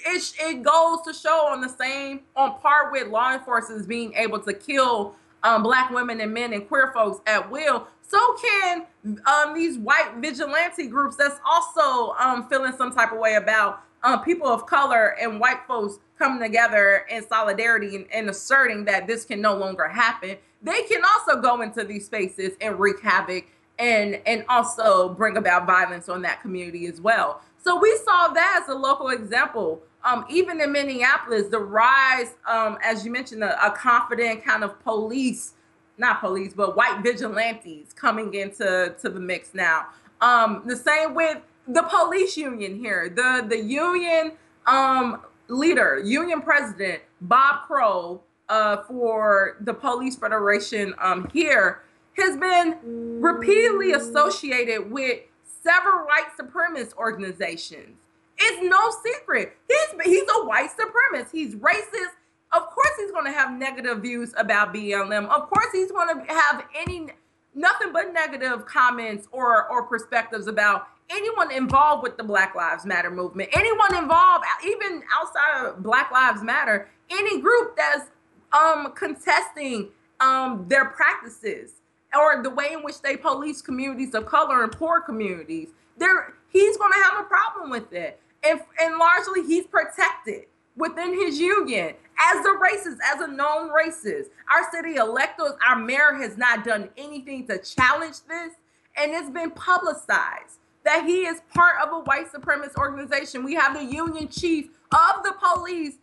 it, 0.06 0.34
it 0.42 0.64
goes 0.64 1.00
to 1.06 1.14
show 1.14 1.48
on 1.48 1.62
the 1.62 1.70
same 1.70 2.22
on 2.36 2.60
par 2.60 2.92
with 2.92 3.08
law 3.08 3.34
enforcement 3.34 3.88
being 3.88 4.14
able 4.16 4.40
to 4.40 4.54
kill 4.54 5.16
um, 5.44 5.64
black 5.64 5.90
women 5.90 6.20
and 6.22 6.34
men 6.34 6.54
and 6.54 6.68
queer 6.68 6.92
folks 6.94 7.22
at 7.28 7.50
will. 7.50 7.88
So 8.02 8.20
can 8.42 8.86
um, 9.26 9.54
these 9.56 9.78
white 9.78 10.16
vigilante 10.18 10.88
groups 10.88 11.16
that's 11.16 11.40
also 11.46 12.14
um, 12.20 12.48
feeling 12.50 12.74
some 12.78 12.94
type 12.94 13.14
of 13.14 13.20
way 13.20 13.36
about 13.36 13.84
um, 14.04 14.22
people 14.24 14.48
of 14.48 14.66
color 14.66 15.16
and 15.22 15.40
white 15.40 15.62
folks 15.68 16.00
coming 16.22 16.40
together 16.40 17.06
in 17.10 17.28
solidarity 17.28 17.96
and, 17.96 18.06
and, 18.14 18.30
asserting 18.30 18.86
that 18.86 19.08
this 19.08 19.26
can 19.26 19.42
no 19.42 19.56
longer 19.56 19.88
happen, 19.88 20.38
they 20.62 20.84
can 20.84 21.02
also 21.04 21.42
go 21.42 21.62
into 21.62 21.84
these 21.84 22.06
spaces 22.06 22.54
and 22.62 22.80
wreak 22.80 23.02
havoc 23.02 23.46
and 23.80 24.22
and 24.28 24.46
also 24.48 25.10
bring 25.10 25.38
about 25.38 25.66
violence 25.66 26.08
on 26.08 26.22
that 26.22 26.42
community 26.42 26.86
as 26.86 27.02
well. 27.02 27.42
So 27.58 27.80
we 27.80 27.98
saw 28.06 28.28
that 28.28 28.60
as 28.62 28.70
a 28.70 28.78
local 28.78 29.10
example. 29.10 29.82
Um, 30.04 30.26
even 30.30 30.60
in 30.62 30.72
Minneapolis, 30.72 31.48
the 31.50 31.60
rise, 31.60 32.34
um, 32.48 32.78
as 32.84 33.06
you 33.06 33.12
mentioned, 33.12 33.44
a, 33.44 33.66
a 33.66 33.72
confident 33.72 34.44
kind 34.44 34.64
of 34.64 34.80
police, 34.84 35.54
not 35.98 36.20
police, 36.22 36.54
but 36.56 36.76
white 36.76 37.02
vigilantes 37.04 37.94
coming 37.94 38.34
into 38.34 38.96
to 39.00 39.10
the 39.10 39.20
mix 39.20 39.54
now. 39.54 39.88
Um, 40.20 40.64
the 40.66 40.76
same 40.76 41.14
with 41.16 41.40
the 41.68 41.84
police 41.84 42.38
union 42.38 42.78
here. 42.78 43.10
The 43.10 43.46
the 43.48 43.60
union 43.60 44.34
um, 44.68 45.22
leader, 45.52 46.02
union 46.04 46.42
president 46.42 47.02
Bob 47.22 47.68
Kroll 47.68 48.24
uh, 48.50 48.78
for 48.84 49.58
the 49.62 49.74
Police 49.74 50.16
Federation 50.16 50.94
um, 51.00 51.30
here 51.32 51.84
has 52.18 52.38
been 52.38 53.22
repeatedly 53.22 53.94
associated 53.94 54.92
with 54.92 55.20
several 55.64 56.06
white 56.06 56.28
supremacist 56.40 56.96
organizations. 56.96 57.98
It's 58.38 58.62
no 58.64 58.92
secret. 59.04 59.56
He's 59.68 60.06
he's 60.06 60.30
a 60.36 60.46
white 60.46 60.70
supremacist. 60.72 61.32
He's 61.32 61.56
racist. 61.56 62.16
Of 62.54 62.70
course, 62.70 62.92
he's 62.98 63.12
going 63.12 63.26
to 63.26 63.32
have 63.32 63.58
negative 63.58 64.00
views 64.00 64.34
about 64.38 64.74
BLM. 64.74 65.28
Of 65.30 65.50
course, 65.50 65.68
he's 65.72 65.92
going 65.92 66.26
to 66.26 66.34
have 66.34 66.66
any 66.76 67.10
nothing 67.54 67.94
but 67.94 68.14
negative 68.14 68.66
comments 68.66 69.28
or 69.32 69.70
or 69.70 69.84
perspectives 69.84 70.48
about 70.48 70.88
anyone 71.12 71.52
involved 71.52 72.04
with 72.04 72.18
the 72.18 72.24
Black 72.24 72.56
Lives 72.56 72.86
Matter 72.86 73.12
movement, 73.12 73.50
anyone 73.54 73.96
involved, 73.96 74.46
even 74.66 75.04
outside 75.14 75.68
of 75.68 75.84
Black 75.84 76.12
Lives 76.12 76.42
Matter, 76.42 76.90
any 77.10 77.42
group 77.42 77.76
that's 77.76 78.10
um, 78.54 78.94
contesting 78.94 79.90
um, 80.20 80.66
their 80.68 80.86
practices 80.86 81.74
or 82.18 82.44
the 82.44 82.50
way 82.50 82.70
in 82.74 82.84
which 82.84 83.02
they 83.02 83.18
police 83.18 83.62
communities 83.62 84.14
of 84.14 84.26
color 84.26 84.64
and 84.64 84.72
poor 84.72 85.02
communities, 85.02 85.70
there 85.98 86.34
he's 86.50 86.78
going 86.78 86.92
to 86.92 87.00
have 87.00 87.26
a 87.26 87.28
problem 87.28 87.70
with 87.70 87.92
it, 87.94 88.20
and 88.48 88.60
and 88.80 88.98
largely 88.98 89.44
he's 89.44 89.66
protected 89.68 90.46
within 90.76 91.14
his 91.14 91.40
union. 91.40 91.94
As 92.24 92.46
a 92.46 92.50
racist, 92.50 92.98
as 93.04 93.20
a 93.22 93.28
known 93.28 93.70
racist. 93.70 94.28
Our 94.54 94.70
city 94.72 94.98
electors, 94.98 95.54
our 95.68 95.76
mayor 95.76 96.14
has 96.22 96.38
not 96.38 96.64
done 96.64 96.90
anything 96.96 97.48
to 97.48 97.58
challenge 97.58 98.18
this, 98.28 98.54
and 98.96 99.12
it's 99.12 99.30
been 99.30 99.52
publicized 99.52 100.61
that 100.84 101.06
he 101.06 101.26
is 101.26 101.42
part 101.54 101.76
of 101.82 101.92
a 101.94 102.00
white 102.02 102.32
supremacist 102.32 102.76
organization. 102.76 103.44
We 103.44 103.54
have 103.56 103.74
the 103.74 103.84
union 103.84 104.28
chief 104.28 104.70
of 104.92 105.24
the 105.24 105.34
police 105.40 105.96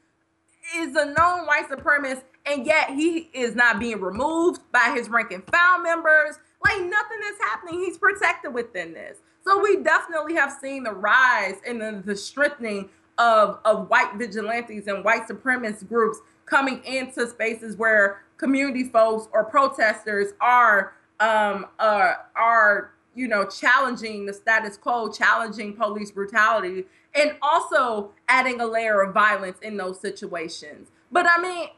is 0.77 0.95
a 0.97 1.07
known 1.07 1.47
white 1.47 1.69
supremacist, 1.69 2.23
and 2.47 2.67
yet 2.67 2.91
he 2.91 3.31
is 3.33 3.55
not 3.55 3.79
being 3.79 4.01
removed 4.01 4.61
by 4.73 4.93
his 4.95 5.09
rank 5.09 5.33
and 5.33 5.43
file 5.47 5.81
members. 5.81 6.39
Like 6.65 6.81
nothing 6.81 7.19
is 7.31 7.39
happening. 7.41 7.81
He's 7.81 7.99
protected 7.99 8.53
within 8.53 8.93
this. 8.93 9.19
So 9.45 9.61
we 9.63 9.83
definitely 9.83 10.35
have 10.35 10.53
seen 10.61 10.83
the 10.83 10.93
rise 10.93 11.57
and 11.67 11.81
the, 11.81 12.03
the 12.05 12.17
strengthening 12.17 12.91
of, 13.17 13.59
of 13.65 13.89
white 13.89 14.15
vigilantes 14.17 14.87
and 14.87 15.05
white 15.05 15.27
supremacist 15.27 15.89
groups 15.89 16.19
coming 16.47 16.83
into 16.85 17.27
spaces 17.27 17.77
where 17.77 18.23
community 18.37 18.85
folks 18.85 19.29
or 19.33 19.45
protesters 19.45 20.33
are 20.41 20.95
um, 21.21 21.67
uh, 21.79 22.15
are 22.37 22.93
you 23.19 23.27
know, 23.27 23.45
challenging 23.45 24.27
the 24.27 24.33
status 24.33 24.77
quo, 24.77 25.11
challenging 25.11 25.75
police 25.75 26.13
brutality, 26.13 26.85
and 27.17 27.33
also 27.43 28.13
adding 28.29 28.61
a 28.61 28.67
layer 28.67 29.03
of 29.03 29.13
violence 29.13 29.59
in 29.61 29.77
those 29.77 30.01
situations. 30.01 30.93
But 31.11 31.27
I 31.29 31.43
mean, 31.43 31.69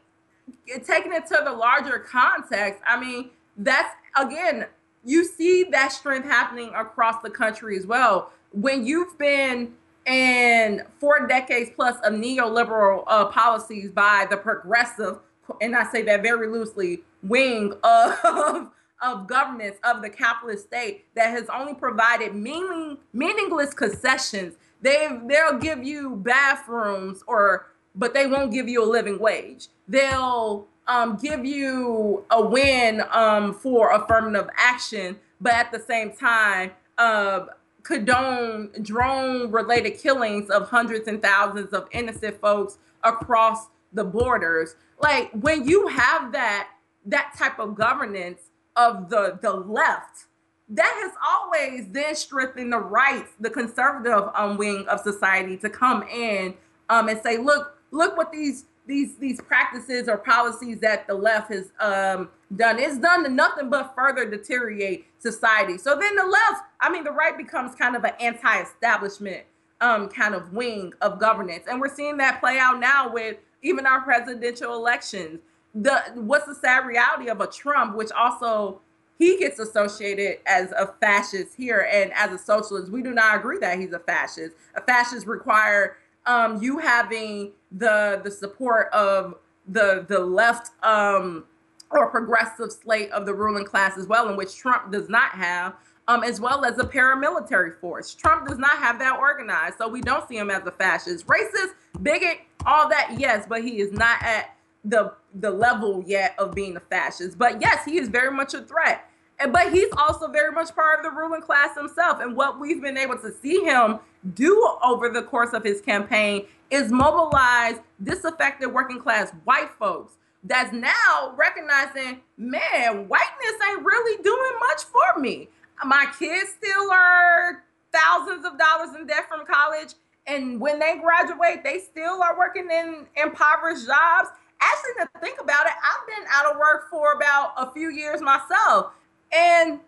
taking 0.85 1.13
it 1.13 1.25
to 1.27 1.41
the 1.43 1.51
larger 1.51 1.97
context, 1.97 2.83
I 2.85 2.99
mean, 2.99 3.31
that's 3.57 3.89
again, 4.15 4.67
you 5.03 5.25
see 5.25 5.63
that 5.71 5.91
strength 5.91 6.27
happening 6.27 6.71
across 6.75 7.23
the 7.23 7.31
country 7.31 7.75
as 7.75 7.87
well. 7.87 8.31
When 8.51 8.85
you've 8.85 9.17
been 9.17 9.73
in 10.05 10.83
four 10.99 11.25
decades 11.25 11.71
plus 11.75 11.95
of 12.03 12.13
neoliberal 12.13 13.03
uh, 13.07 13.25
policies 13.25 13.89
by 13.89 14.27
the 14.29 14.37
progressive, 14.37 15.17
and 15.59 15.75
I 15.75 15.89
say 15.91 16.03
that 16.03 16.21
very 16.21 16.47
loosely, 16.47 17.01
wing 17.23 17.73
of 17.83 18.69
of 19.01 19.27
governance 19.27 19.77
of 19.83 20.01
the 20.01 20.09
capitalist 20.09 20.67
state 20.67 21.05
that 21.15 21.31
has 21.31 21.47
only 21.49 21.73
provided 21.73 22.35
meaning, 22.35 22.97
meaningless 23.13 23.73
concessions. 23.73 24.55
They 24.81 25.09
they'll 25.27 25.59
give 25.59 25.83
you 25.83 26.15
bathrooms 26.15 27.23
or 27.27 27.67
but 27.93 28.13
they 28.13 28.27
won't 28.27 28.51
give 28.51 28.69
you 28.69 28.83
a 28.83 28.89
living 28.89 29.19
wage. 29.19 29.67
They'll 29.87 30.67
um, 30.87 31.17
give 31.21 31.45
you 31.45 32.23
a 32.31 32.45
win 32.45 33.03
um, 33.11 33.53
for 33.53 33.91
affirmative 33.91 34.49
action, 34.57 35.19
but 35.39 35.53
at 35.53 35.71
the 35.71 35.79
same 35.79 36.13
time, 36.13 36.71
uh, 36.97 37.47
condone 37.83 38.69
drone 38.81 39.51
related 39.51 39.97
killings 39.97 40.49
of 40.49 40.69
hundreds 40.69 41.07
and 41.07 41.21
thousands 41.21 41.73
of 41.73 41.87
innocent 41.91 42.39
folks 42.39 42.77
across 43.03 43.67
the 43.93 44.03
borders. 44.03 44.75
Like 44.99 45.31
when 45.31 45.67
you 45.67 45.87
have 45.87 46.31
that 46.31 46.69
that 47.05 47.33
type 47.37 47.59
of 47.59 47.75
governance, 47.75 48.50
of 48.75 49.09
the 49.09 49.39
the 49.41 49.51
left 49.51 50.25
that 50.71 50.93
has 51.03 51.11
always 51.21 51.89
then 51.89 52.15
strengthened 52.15 52.71
the 52.71 52.79
rights, 52.79 53.31
the 53.39 53.49
conservative 53.49 54.29
um, 54.35 54.57
wing 54.57 54.85
of 54.87 55.01
society 55.01 55.57
to 55.57 55.69
come 55.69 56.03
in 56.03 56.53
um, 56.89 57.09
and 57.09 57.21
say, 57.21 57.37
look, 57.37 57.77
look 57.91 58.15
what 58.17 58.31
these 58.31 58.65
these 58.87 59.17
these 59.17 59.39
practices 59.41 60.07
or 60.07 60.17
policies 60.17 60.79
that 60.79 61.07
the 61.07 61.13
left 61.13 61.51
has 61.51 61.71
um, 61.79 62.29
done. 62.55 62.79
It's 62.79 62.97
done 62.97 63.23
to 63.25 63.29
nothing 63.29 63.69
but 63.69 63.93
further 63.95 64.29
deteriorate 64.29 65.05
society. 65.19 65.77
So 65.77 65.97
then 65.99 66.15
the 66.15 66.23
left, 66.25 66.63
I 66.79 66.89
mean, 66.89 67.03
the 67.03 67.11
right 67.11 67.37
becomes 67.37 67.75
kind 67.75 67.95
of 67.95 68.03
an 68.05 68.13
anti-establishment 68.19 69.43
um, 69.81 70.07
kind 70.07 70.33
of 70.33 70.53
wing 70.53 70.93
of 71.01 71.19
governance, 71.19 71.65
and 71.69 71.81
we're 71.81 71.93
seeing 71.93 72.17
that 72.17 72.39
play 72.39 72.57
out 72.57 72.79
now 72.79 73.11
with 73.11 73.37
even 73.61 73.85
our 73.85 74.01
presidential 74.01 74.73
elections 74.73 75.39
the 75.73 76.01
what's 76.15 76.45
the 76.45 76.55
sad 76.55 76.85
reality 76.85 77.29
of 77.29 77.41
a 77.41 77.47
Trump, 77.47 77.95
which 77.95 78.11
also 78.11 78.81
he 79.17 79.37
gets 79.37 79.59
associated 79.59 80.39
as 80.47 80.71
a 80.71 80.93
fascist 80.99 81.55
here 81.55 81.87
and 81.91 82.11
as 82.13 82.31
a 82.31 82.37
socialist. 82.37 82.91
We 82.91 83.01
do 83.01 83.11
not 83.11 83.37
agree 83.37 83.59
that 83.59 83.79
he's 83.79 83.93
a 83.93 83.99
fascist. 83.99 84.55
A 84.75 84.81
fascist 84.81 85.27
require 85.27 85.97
um, 86.25 86.61
you 86.61 86.79
having 86.79 87.51
the 87.71 88.21
the 88.23 88.31
support 88.31 88.91
of 88.91 89.35
the 89.67 90.05
the 90.07 90.19
left 90.19 90.71
um, 90.83 91.45
or 91.91 92.09
progressive 92.09 92.71
slate 92.71 93.11
of 93.11 93.25
the 93.25 93.33
ruling 93.33 93.65
class 93.65 93.97
as 93.97 94.07
well, 94.07 94.29
in 94.29 94.35
which 94.35 94.57
Trump 94.57 94.91
does 94.91 95.07
not 95.09 95.31
have. 95.31 95.75
Um, 96.07 96.23
as 96.23 96.41
well 96.41 96.65
as 96.65 96.77
a 96.79 96.83
paramilitary 96.83 97.79
force. 97.79 98.13
Trump 98.13 98.47
does 98.47 98.57
not 98.57 98.71
have 98.71 98.97
that 98.99 99.19
organized, 99.19 99.77
so 99.77 99.87
we 99.87 100.01
don't 100.01 100.27
see 100.27 100.35
him 100.35 100.49
as 100.49 100.65
a 100.65 100.71
fascist, 100.71 101.25
racist, 101.27 101.73
bigot, 102.01 102.39
all 102.65 102.89
that. 102.89 103.15
Yes, 103.17 103.45
but 103.47 103.63
he 103.63 103.79
is 103.79 103.93
not 103.93 104.21
at 104.23 104.55
the 104.83 105.13
the 105.35 105.51
level 105.51 106.03
yet 106.05 106.35
of 106.37 106.53
being 106.53 106.75
a 106.75 106.79
fascist. 106.79 107.37
But 107.37 107.61
yes, 107.61 107.85
he 107.85 107.97
is 107.97 108.09
very 108.09 108.31
much 108.31 108.53
a 108.53 108.61
threat. 108.61 109.09
And, 109.39 109.51
but 109.51 109.71
he's 109.73 109.91
also 109.97 110.27
very 110.27 110.51
much 110.51 110.73
part 110.75 110.99
of 110.99 111.05
the 111.05 111.11
ruling 111.11 111.41
class 111.41 111.75
himself. 111.75 112.19
And 112.19 112.35
what 112.35 112.59
we've 112.59 112.81
been 112.81 112.97
able 112.97 113.17
to 113.19 113.33
see 113.33 113.63
him 113.63 113.99
do 114.33 114.77
over 114.83 115.09
the 115.09 115.23
course 115.23 115.53
of 115.53 115.63
his 115.63 115.81
campaign 115.81 116.45
is 116.69 116.91
mobilize 116.91 117.79
disaffected 118.03 118.71
working 118.71 118.99
class 118.99 119.31
white 119.43 119.71
folks 119.79 120.13
that's 120.43 120.73
now 120.73 121.33
recognizing, 121.35 122.21
man, 122.37 123.07
whiteness 123.07 123.69
ain't 123.69 123.85
really 123.85 124.23
doing 124.23 124.59
much 124.59 124.83
for 124.83 125.19
me. 125.19 125.49
My 125.85 126.07
kids 126.17 126.51
still 126.57 126.91
are 126.91 127.63
thousands 127.93 128.45
of 128.45 128.57
dollars 128.57 128.95
in 128.95 129.05
debt 129.05 129.27
from 129.27 129.45
college. 129.45 129.93
And 130.27 130.59
when 130.59 130.79
they 130.79 130.97
graduate, 130.99 131.63
they 131.63 131.79
still 131.79 132.21
are 132.21 132.37
working 132.37 132.69
in 132.71 133.07
impoverished 133.21 133.85
jobs 133.85 134.29
actually 134.61 135.05
to 135.05 135.19
think 135.19 135.41
about 135.41 135.65
it, 135.65 135.73
I've 135.73 136.07
been 136.07 136.25
out 136.31 136.51
of 136.51 136.57
work 136.57 136.89
for 136.89 137.13
about 137.13 137.53
a 137.57 137.71
few 137.71 137.89
years 137.89 138.21
myself. 138.21 138.91
And 139.31 139.79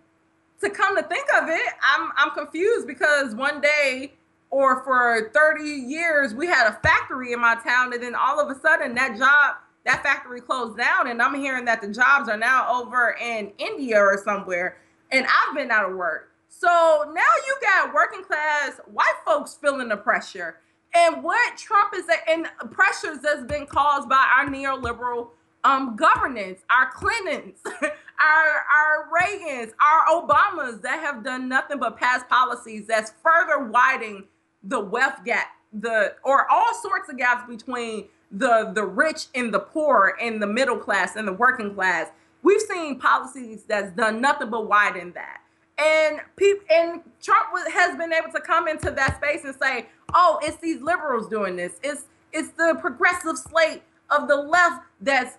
to 0.61 0.69
come 0.69 0.95
to 0.95 1.03
think 1.03 1.27
of 1.35 1.49
it, 1.49 1.73
I'm 1.81 2.11
I'm 2.17 2.31
confused 2.31 2.87
because 2.87 3.35
one 3.35 3.61
day 3.61 4.13
or 4.49 4.83
for 4.83 5.31
30 5.33 5.63
years 5.63 6.33
we 6.33 6.45
had 6.47 6.67
a 6.67 6.73
factory 6.83 7.33
in 7.33 7.39
my 7.39 7.55
town 7.55 7.91
and 7.91 8.01
then 8.01 8.15
all 8.15 8.39
of 8.39 8.55
a 8.55 8.59
sudden 8.59 8.93
that 8.95 9.17
job 9.17 9.55
that 9.85 10.01
factory 10.01 10.41
closed 10.41 10.77
down, 10.77 11.07
and 11.07 11.21
I'm 11.21 11.35
hearing 11.35 11.65
that 11.65 11.81
the 11.81 11.89
jobs 11.89 12.29
are 12.29 12.37
now 12.37 12.81
over 12.81 13.17
in 13.21 13.51
India 13.57 13.99
or 13.99 14.21
somewhere, 14.23 14.77
and 15.11 15.25
I've 15.25 15.55
been 15.55 15.71
out 15.71 15.89
of 15.89 15.97
work. 15.97 16.31
So 16.49 16.67
now 17.13 17.21
you 17.47 17.55
got 17.61 17.93
working 17.93 18.23
class 18.23 18.79
white 18.91 19.15
folks 19.25 19.57
feeling 19.59 19.89
the 19.89 19.97
pressure. 19.97 20.59
And 20.95 21.23
what 21.23 21.57
Trump 21.57 21.93
is 21.95 22.05
and 22.27 22.47
pressures 22.71 23.19
that's 23.19 23.43
been 23.43 23.65
caused 23.65 24.07
by 24.07 24.27
our 24.37 24.47
neoliberal 24.47 25.29
um, 25.63 25.95
governance, 25.95 26.61
our 26.69 26.91
Clintons, 26.91 27.59
our 27.65 27.89
our 28.21 29.09
Reagans, 29.11 29.71
our 29.79 30.05
Obamas 30.21 30.81
that 30.81 30.99
have 30.99 31.23
done 31.23 31.49
nothing 31.49 31.79
but 31.79 31.97
pass 31.97 32.23
policies 32.29 32.85
that's 32.87 33.13
further 33.23 33.65
widening 33.65 34.25
the 34.63 34.79
wealth 34.79 35.23
gap, 35.25 35.47
the 35.71 36.15
or 36.23 36.49
all 36.51 36.73
sorts 36.75 37.09
of 37.09 37.17
gaps 37.17 37.49
between 37.49 38.05
the 38.31 38.71
the 38.73 38.85
rich 38.85 39.27
and 39.33 39.53
the 39.53 39.59
poor 39.59 40.15
and 40.21 40.41
the 40.41 40.47
middle 40.47 40.77
class 40.77 41.15
and 41.15 41.27
the 41.27 41.33
working 41.33 41.73
class. 41.73 42.09
We've 42.43 42.61
seen 42.61 42.99
policies 42.99 43.63
that's 43.63 43.93
done 43.93 44.19
nothing 44.19 44.49
but 44.49 44.67
widen 44.67 45.13
that. 45.13 45.42
And 45.77 46.19
people 46.35 46.65
and 46.71 47.01
Trump 47.21 47.47
has 47.73 47.97
been 47.97 48.13
able 48.13 48.31
to 48.31 48.41
come 48.41 48.67
into 48.67 48.91
that 48.91 49.17
space 49.17 49.43
and 49.43 49.55
say, 49.55 49.87
"Oh, 50.13 50.39
it's 50.43 50.57
these 50.57 50.81
liberals 50.81 51.27
doing 51.27 51.55
this. 51.55 51.73
It's 51.83 52.05
it's 52.31 52.49
the 52.51 52.77
progressive 52.79 53.37
slate 53.37 53.81
of 54.09 54.27
the 54.27 54.35
left 54.35 54.83
that's 55.01 55.37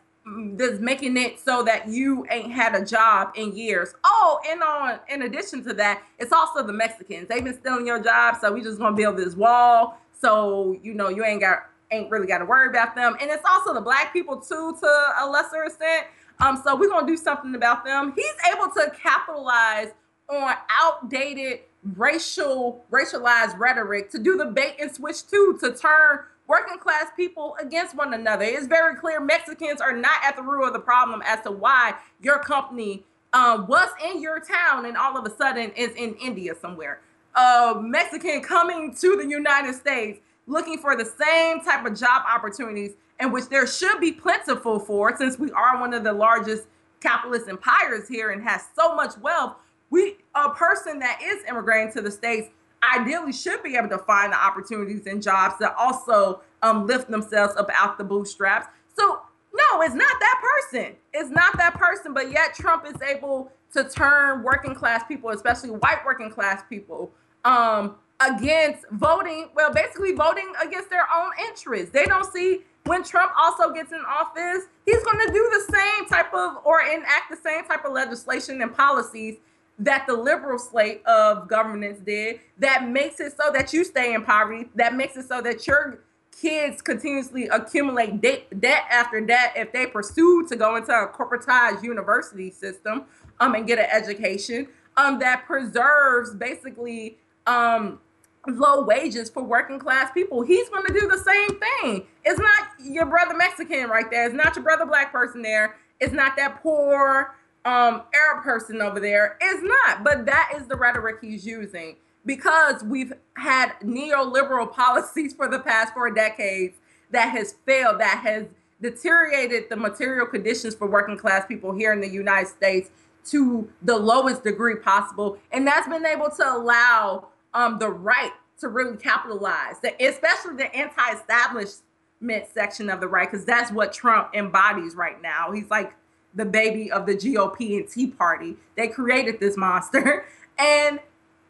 that's 0.56 0.80
making 0.80 1.16
it 1.18 1.38
so 1.38 1.62
that 1.62 1.86
you 1.86 2.26
ain't 2.30 2.50
had 2.50 2.74
a 2.74 2.84
job 2.84 3.32
in 3.34 3.54
years. 3.54 3.94
Oh, 4.04 4.40
and 4.48 4.62
on 4.62 4.98
in 5.08 5.22
addition 5.22 5.62
to 5.64 5.74
that, 5.74 6.02
it's 6.18 6.32
also 6.32 6.66
the 6.66 6.72
Mexicans. 6.72 7.28
They've 7.28 7.44
been 7.44 7.58
stealing 7.58 7.86
your 7.86 8.02
job, 8.02 8.36
so 8.40 8.52
we 8.52 8.62
just 8.62 8.78
gonna 8.78 8.96
build 8.96 9.16
this 9.16 9.36
wall. 9.36 9.98
So 10.20 10.78
you 10.82 10.94
know 10.94 11.08
you 11.10 11.24
ain't 11.24 11.40
got 11.40 11.66
ain't 11.90 12.10
really 12.10 12.26
got 12.26 12.38
to 12.38 12.44
worry 12.44 12.68
about 12.68 12.94
them. 12.94 13.16
And 13.20 13.30
it's 13.30 13.44
also 13.48 13.74
the 13.74 13.80
black 13.80 14.12
people 14.12 14.38
too, 14.38 14.76
to 14.80 14.86
a 15.20 15.28
lesser 15.28 15.64
extent. 15.64 16.06
Um, 16.40 16.60
so 16.64 16.74
we're 16.74 16.88
gonna 16.88 17.06
do 17.06 17.16
something 17.16 17.54
about 17.54 17.84
them. 17.84 18.12
He's 18.16 18.34
able 18.52 18.68
to 18.72 18.90
capitalize 19.00 19.92
on 20.28 20.54
outdated 20.70 21.60
racial 21.96 22.84
racialized 22.90 23.58
rhetoric 23.58 24.10
to 24.10 24.18
do 24.18 24.36
the 24.36 24.46
bait 24.46 24.76
and 24.80 24.94
switch 24.94 25.26
too, 25.26 25.58
to 25.60 25.72
turn 25.72 26.20
working 26.46 26.78
class 26.78 27.06
people 27.16 27.56
against 27.60 27.94
one 27.94 28.14
another. 28.14 28.44
It's 28.44 28.66
very 28.66 28.96
clear 28.96 29.20
Mexicans 29.20 29.80
are 29.80 29.94
not 29.94 30.22
at 30.22 30.36
the 30.36 30.42
root 30.42 30.66
of 30.66 30.72
the 30.72 30.78
problem 30.78 31.22
as 31.24 31.42
to 31.42 31.50
why 31.50 31.94
your 32.20 32.38
company 32.38 33.04
um, 33.32 33.66
was 33.66 33.88
in 34.04 34.22
your 34.22 34.40
town 34.40 34.86
and 34.86 34.96
all 34.96 35.16
of 35.18 35.26
a 35.26 35.36
sudden 35.36 35.70
is 35.72 35.92
in 35.96 36.14
India 36.14 36.54
somewhere. 36.54 37.00
A 37.34 37.74
Mexican 37.80 38.42
coming 38.42 38.94
to 38.94 39.16
the 39.16 39.26
United 39.26 39.74
States 39.74 40.20
looking 40.46 40.78
for 40.78 40.96
the 40.96 41.04
same 41.04 41.60
type 41.60 41.84
of 41.84 41.98
job 41.98 42.22
opportunities 42.28 42.92
in 43.20 43.32
which 43.32 43.48
there 43.48 43.66
should 43.66 44.00
be 44.00 44.12
plentiful 44.12 44.78
for 44.78 45.16
since 45.16 45.38
we 45.38 45.50
are 45.52 45.80
one 45.80 45.94
of 45.94 46.04
the 46.04 46.12
largest 46.12 46.64
capitalist 47.00 47.48
empires 47.48 48.08
here 48.08 48.30
and 48.30 48.42
has 48.42 48.64
so 48.76 48.94
much 48.94 49.16
wealth 49.18 49.56
we 49.94 50.16
a 50.34 50.50
person 50.50 50.98
that 50.98 51.20
is 51.22 51.44
immigrating 51.48 51.92
to 51.92 52.02
the 52.02 52.10
states 52.10 52.48
ideally 52.96 53.32
should 53.32 53.62
be 53.62 53.76
able 53.76 53.88
to 53.88 53.98
find 53.98 54.32
the 54.32 54.36
opportunities 54.36 55.06
and 55.06 55.22
jobs 55.22 55.54
that 55.60 55.72
also 55.78 56.40
um, 56.62 56.86
lift 56.86 57.08
themselves 57.08 57.54
up 57.56 57.70
out 57.72 57.96
the 57.96 58.02
bootstraps. 58.02 58.66
So 58.98 59.20
no, 59.54 59.82
it's 59.82 59.94
not 59.94 60.12
that 60.18 60.42
person. 60.42 60.96
It's 61.12 61.30
not 61.30 61.56
that 61.58 61.74
person. 61.74 62.12
But 62.12 62.32
yet 62.32 62.54
Trump 62.54 62.84
is 62.86 63.00
able 63.02 63.52
to 63.72 63.84
turn 63.84 64.42
working 64.42 64.74
class 64.74 65.04
people, 65.06 65.30
especially 65.30 65.70
white 65.70 66.04
working 66.04 66.28
class 66.28 66.62
people, 66.68 67.12
um, 67.44 67.94
against 68.18 68.84
voting. 68.90 69.50
Well, 69.54 69.72
basically 69.72 70.12
voting 70.12 70.52
against 70.60 70.90
their 70.90 71.06
own 71.16 71.30
interests. 71.46 71.92
They 71.92 72.06
don't 72.06 72.30
see 72.32 72.62
when 72.86 73.04
Trump 73.04 73.30
also 73.38 73.72
gets 73.72 73.92
in 73.92 74.00
office, 74.00 74.64
he's 74.84 75.02
going 75.04 75.26
to 75.26 75.32
do 75.32 75.50
the 75.52 75.72
same 75.72 76.06
type 76.06 76.34
of 76.34 76.58
or 76.64 76.82
enact 76.82 77.30
the 77.30 77.36
same 77.36 77.64
type 77.64 77.84
of 77.84 77.92
legislation 77.92 78.60
and 78.60 78.74
policies 78.74 79.36
that 79.78 80.06
the 80.06 80.14
liberal 80.14 80.58
slate 80.58 81.04
of 81.04 81.48
governance 81.48 81.98
did 82.00 82.40
that 82.58 82.88
makes 82.88 83.20
it 83.20 83.34
so 83.36 83.50
that 83.52 83.72
you 83.72 83.84
stay 83.84 84.14
in 84.14 84.24
poverty, 84.24 84.68
that 84.74 84.94
makes 84.94 85.16
it 85.16 85.26
so 85.26 85.40
that 85.40 85.66
your 85.66 86.00
kids 86.40 86.82
continuously 86.82 87.48
accumulate 87.48 88.20
debt, 88.20 88.60
debt 88.60 88.84
after 88.90 89.20
debt 89.20 89.52
if 89.56 89.72
they 89.72 89.86
pursue 89.86 90.46
to 90.48 90.56
go 90.56 90.76
into 90.76 90.92
a 90.92 91.08
corporatized 91.08 91.82
university 91.82 92.50
system 92.50 93.04
um, 93.40 93.54
and 93.54 93.66
get 93.66 93.78
an 93.78 93.86
education 93.90 94.68
um, 94.96 95.18
that 95.18 95.44
preserves 95.46 96.34
basically 96.34 97.18
um, 97.46 97.98
low 98.46 98.82
wages 98.84 99.30
for 99.30 99.42
working 99.42 99.78
class 99.78 100.10
people. 100.12 100.42
He's 100.42 100.68
going 100.68 100.86
to 100.86 100.92
do 100.92 101.08
the 101.08 101.18
same 101.18 101.60
thing. 101.60 102.06
It's 102.24 102.38
not 102.38 102.68
your 102.80 103.06
brother 103.06 103.34
Mexican 103.34 103.88
right 103.88 104.10
there. 104.10 104.26
It's 104.26 104.34
not 104.34 104.54
your 104.54 104.62
brother 104.62 104.86
black 104.86 105.12
person 105.12 105.42
there. 105.42 105.76
It's 106.00 106.12
not 106.12 106.36
that 106.36 106.62
poor 106.62 107.34
um 107.64 108.02
Arab 108.14 108.44
person 108.44 108.82
over 108.82 109.00
there 109.00 109.38
is 109.42 109.62
not, 109.62 110.04
but 110.04 110.26
that 110.26 110.52
is 110.56 110.66
the 110.66 110.76
rhetoric 110.76 111.16
he's 111.20 111.46
using 111.46 111.96
because 112.26 112.82
we've 112.84 113.12
had 113.36 113.72
neoliberal 113.82 114.70
policies 114.74 115.34
for 115.34 115.48
the 115.48 115.58
past 115.58 115.94
four 115.94 116.10
decades 116.12 116.76
that 117.10 117.30
has 117.30 117.54
failed, 117.64 118.00
that 118.00 118.18
has 118.18 118.46
deteriorated 118.80 119.64
the 119.70 119.76
material 119.76 120.26
conditions 120.26 120.74
for 120.74 120.86
working 120.88 121.16
class 121.16 121.46
people 121.46 121.72
here 121.72 121.92
in 121.92 122.00
the 122.00 122.08
United 122.08 122.48
States 122.48 122.90
to 123.26 123.68
the 123.82 123.96
lowest 123.96 124.44
degree 124.44 124.76
possible, 124.76 125.38
and 125.50 125.66
that's 125.66 125.88
been 125.88 126.04
able 126.04 126.28
to 126.28 126.44
allow 126.46 127.28
um, 127.54 127.78
the 127.78 127.88
right 127.88 128.32
to 128.60 128.68
really 128.68 128.96
capitalize, 128.96 129.80
the, 129.82 129.94
especially 130.04 130.56
the 130.56 130.74
anti-establishment 130.76 132.46
section 132.52 132.90
of 132.90 133.00
the 133.00 133.08
right, 133.08 133.30
because 133.30 133.46
that's 133.46 133.72
what 133.72 133.92
Trump 133.92 134.30
embodies 134.34 134.94
right 134.94 135.22
now. 135.22 135.52
He's 135.52 135.70
like 135.70 135.94
the 136.34 136.44
baby 136.44 136.90
of 136.90 137.06
the 137.06 137.14
GOP 137.14 137.78
and 137.78 137.88
Tea 137.88 138.08
Party. 138.08 138.56
They 138.76 138.88
created 138.88 139.40
this 139.40 139.56
monster, 139.56 140.26
and 140.58 141.00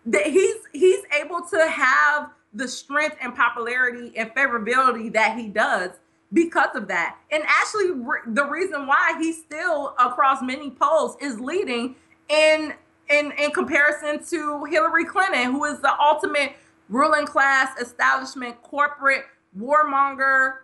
that 0.07 0.27
he's 0.27 0.57
he's 0.73 1.05
able 1.19 1.43
to 1.43 1.69
have 1.69 2.31
the 2.53 2.69
strength 2.69 3.17
and 3.21 3.35
popularity 3.35 4.13
and 4.17 4.31
favorability 4.31 5.13
that 5.13 5.37
he 5.37 5.49
does 5.49 5.91
because 6.33 6.75
of 6.75 6.89
that. 6.89 7.17
And 7.31 7.43
actually, 7.47 7.93
re- 7.93 8.21
the 8.27 8.45
reason 8.45 8.87
why 8.87 9.17
he's 9.19 9.39
still 9.39 9.95
across 9.99 10.43
many 10.43 10.71
polls 10.71 11.17
is 11.21 11.41
leading 11.41 11.97
in 12.29 12.75
in 13.11 13.33
in 13.39 13.51
comparison 13.51 14.25
to 14.27 14.65
Hillary 14.65 15.05
Clinton, 15.05 15.53
who 15.53 15.65
is 15.65 15.81
the 15.81 15.99
ultimate 16.01 16.53
ruling 16.89 17.27
class 17.27 17.79
establishment 17.81 18.61
corporate 18.63 19.25
warmonger 19.59 20.57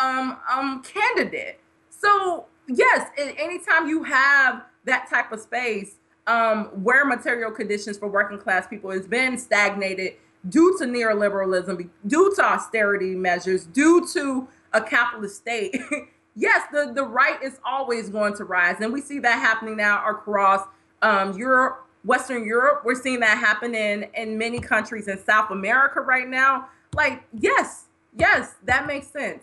um 0.00 0.38
um 0.50 0.82
candidate. 0.82 1.60
So 1.90 2.46
yes, 2.68 3.10
anytime 3.16 3.88
you 3.88 4.04
have 4.04 4.64
that 4.84 5.08
type 5.08 5.32
of 5.32 5.40
space 5.40 5.96
um, 6.26 6.66
where 6.82 7.04
material 7.04 7.50
conditions 7.50 7.98
for 7.98 8.08
working 8.08 8.38
class 8.38 8.66
people 8.66 8.90
has 8.90 9.06
been 9.06 9.36
stagnated 9.38 10.14
due 10.48 10.76
to 10.78 10.84
neoliberalism, 10.84 11.88
due 12.06 12.34
to 12.34 12.42
austerity 12.42 13.14
measures, 13.14 13.66
due 13.66 14.06
to 14.12 14.48
a 14.72 14.80
capitalist 14.80 15.36
state, 15.36 15.76
yes, 16.36 16.66
the, 16.72 16.92
the 16.94 17.04
right 17.04 17.42
is 17.42 17.58
always 17.64 18.08
going 18.08 18.34
to 18.36 18.44
rise. 18.44 18.76
And 18.80 18.92
we 18.92 19.00
see 19.00 19.18
that 19.20 19.38
happening 19.38 19.76
now 19.76 20.08
across 20.08 20.66
um, 21.02 21.36
Europe, 21.36 21.86
Western 22.04 22.44
Europe. 22.44 22.82
We're 22.84 23.00
seeing 23.00 23.20
that 23.20 23.38
happen 23.38 23.74
in, 23.74 24.06
in 24.14 24.38
many 24.38 24.58
countries 24.60 25.08
in 25.08 25.22
South 25.24 25.50
America 25.50 26.00
right 26.00 26.28
now. 26.28 26.68
Like, 26.94 27.22
yes, 27.38 27.84
Yes, 28.14 28.54
that 28.64 28.86
makes 28.86 29.08
sense. 29.08 29.42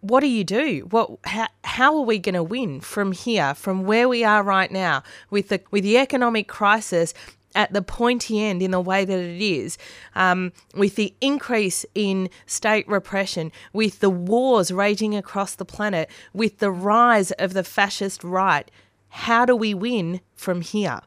What 0.00 0.20
do 0.20 0.28
you 0.28 0.44
do? 0.44 0.86
What 0.90 1.18
how, 1.24 1.48
how 1.64 1.96
are 1.96 2.04
we 2.04 2.18
going 2.18 2.36
to 2.36 2.44
win 2.44 2.80
from 2.80 3.12
here, 3.12 3.54
from 3.54 3.84
where 3.84 4.08
we 4.08 4.22
are 4.22 4.42
right 4.42 4.70
now 4.70 5.02
with 5.30 5.48
the 5.48 5.60
with 5.72 5.82
the 5.82 5.98
economic 5.98 6.46
crisis 6.46 7.12
at 7.56 7.72
the 7.72 7.82
pointy 7.82 8.42
end 8.42 8.62
in 8.62 8.70
the 8.72 8.80
way 8.80 9.04
that 9.04 9.18
it 9.18 9.40
is, 9.40 9.78
um, 10.14 10.52
with 10.74 10.96
the 10.96 11.14
increase 11.20 11.86
in 11.94 12.28
state 12.46 12.86
repression, 12.88 13.52
with 13.72 14.00
the 14.00 14.10
wars 14.10 14.72
raging 14.72 15.14
across 15.14 15.54
the 15.54 15.64
planet, 15.64 16.10
with 16.32 16.58
the 16.58 16.70
rise 16.70 17.30
of 17.32 17.52
the 17.52 17.64
fascist 17.64 18.24
right? 18.24 18.70
How 19.08 19.44
do 19.44 19.54
we 19.54 19.74
win 19.74 20.20
from 20.34 20.60
here? 20.60 21.00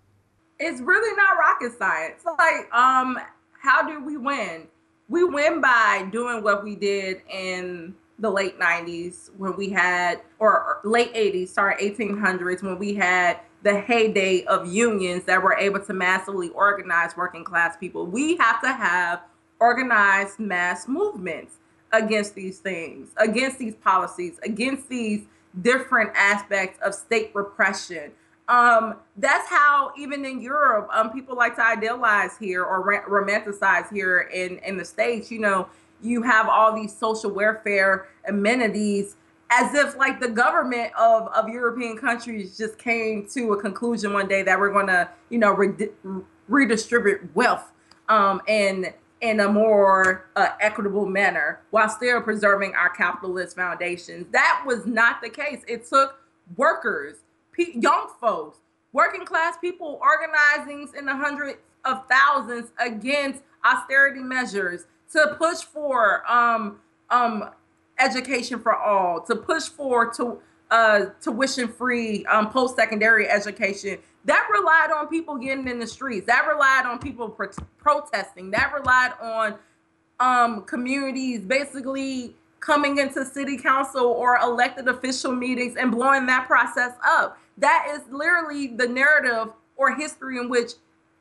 It's 0.60 0.82
really 0.82 1.16
not 1.18 1.38
rocket 1.38 1.78
science. 1.78 2.24
Like, 2.26 2.74
um, 2.74 3.20
how 3.62 3.86
do 3.88 4.04
we 4.04 4.18
win? 4.18 4.68
We 5.10 5.24
win 5.24 5.62
by 5.62 6.08
doing 6.12 6.44
what 6.44 6.64
we 6.64 6.76
did 6.76 7.22
in 7.32 7.96
the 8.20 8.30
late 8.30 8.60
90s 8.60 9.30
when 9.38 9.56
we 9.56 9.70
had 9.70 10.22
or 10.40 10.80
late 10.84 11.14
80s 11.14 11.50
sorry 11.50 11.76
1800s 11.76 12.64
when 12.64 12.80
we 12.80 12.96
had 12.96 13.40
the 13.64 13.80
heyday 13.80 14.44
of 14.46 14.72
unions 14.72 15.24
that 15.26 15.42
were 15.42 15.56
able 15.56 15.80
to 15.80 15.94
massively 15.94 16.50
organize 16.50 17.18
working 17.18 17.44
class 17.44 17.76
people. 17.78 18.06
We 18.06 18.38
have 18.38 18.62
to 18.62 18.72
have 18.72 19.22
organized 19.60 20.40
mass 20.40 20.88
movements 20.88 21.56
against 21.94 22.36
these 22.36 22.60
things 22.60 23.10
against 23.18 23.60
these 23.60 23.76
policies 23.76 24.38
against 24.44 24.90
these 24.90 25.26
different 25.62 26.12
aspects 26.16 26.78
of 26.84 26.94
state 26.94 27.32
repression 27.34 28.12
um, 28.48 28.96
that's 29.18 29.50
how 29.50 29.92
even 29.98 30.24
in 30.26 30.42
Europe, 30.42 30.90
um, 30.94 31.12
people 31.12 31.36
like 31.36 31.56
to 31.56 31.66
idealize 31.66 32.38
here 32.38 32.64
or 32.64 33.04
romanticize 33.08 33.92
here 33.92 34.30
in 34.34 34.60
in 34.60 34.78
the 34.78 34.86
states. 34.86 35.30
You 35.32 35.40
know, 35.40 35.68
you 36.02 36.22
have 36.24 36.48
all 36.48 36.76
these 36.76 36.96
social 36.96 37.32
welfare 37.32 38.08
amenities 38.28 39.18
as 39.50 39.74
if 39.74 39.96
like 39.98 40.20
the 40.20 40.30
government 40.30 40.92
of, 40.98 41.28
of 41.30 41.50
European 41.50 41.98
countries 41.98 42.58
just 42.58 42.78
came 42.78 43.28
to 43.34 43.54
a 43.54 43.62
conclusion 43.62 44.14
one 44.14 44.28
day 44.28 44.44
that 44.44 44.60
we're 44.60 44.72
going 44.74 44.88
to, 44.88 45.10
you 45.30 45.40
know, 45.40 45.54
re- 45.54 45.90
redistribute 46.48 47.34
wealth 47.34 47.72
um, 48.10 48.42
and 48.48 48.94
in 49.22 49.40
a 49.40 49.48
more 49.48 50.28
uh, 50.36 50.50
equitable 50.60 51.06
manner 51.06 51.62
while 51.72 51.90
still 51.90 52.22
preserving 52.22 52.74
our 52.76 52.90
capitalist 52.90 53.56
foundations. 53.56 54.26
That 54.32 54.64
was 54.66 54.86
not 54.86 55.22
the 55.22 55.30
case. 55.30 55.64
It 55.68 55.88
took 55.88 56.20
workers, 56.56 57.16
young 57.58 58.10
folks, 58.20 58.60
working 58.92 59.26
class 59.26 59.58
people 59.60 60.00
organizing 60.02 60.88
in 60.98 61.06
the 61.06 61.16
hundreds 61.16 61.58
of 61.86 62.04
thousands 62.10 62.72
against 62.80 63.42
austerity 63.66 64.20
measures 64.20 64.86
to 65.12 65.36
push 65.38 65.62
for 65.62 66.30
um, 66.30 66.80
um, 67.10 67.50
education 68.00 68.60
for 68.60 68.76
all, 68.76 69.22
to 69.22 69.36
push 69.36 69.64
for 69.64 70.12
to 70.14 70.40
uh, 70.70 71.06
tuition 71.22 71.68
free 71.68 72.26
um, 72.26 72.50
post 72.50 72.76
secondary 72.76 73.28
education. 73.30 73.98
That 74.26 74.48
relied 74.52 74.92
on 74.92 75.08
people 75.08 75.38
getting 75.38 75.68
in 75.68 75.80
the 75.80 75.88
streets. 75.88 76.28
That 76.28 76.46
relied 76.48 76.86
on 76.86 77.00
people 77.00 77.30
pro- 77.30 77.52
protesting. 77.78 78.52
That 78.52 78.74
relied 78.74 79.14
on 79.22 79.56
um, 80.20 80.64
communities 80.64 81.42
basically 81.42 82.36
coming 82.60 82.98
into 82.98 83.24
city 83.24 83.58
council 83.58 84.06
or 84.06 84.38
elected 84.38 84.88
official 84.88 85.32
meetings 85.32 85.78
and 85.78 85.92
blowing 85.92 86.26
that 86.26 86.48
process 86.48 86.92
up. 87.06 87.40
That 87.58 87.88
is 87.92 88.02
literally 88.12 88.68
the 88.68 88.88
narrative 88.88 89.54
or 89.76 89.96
history 89.96 90.38
in 90.38 90.50
which 90.50 90.74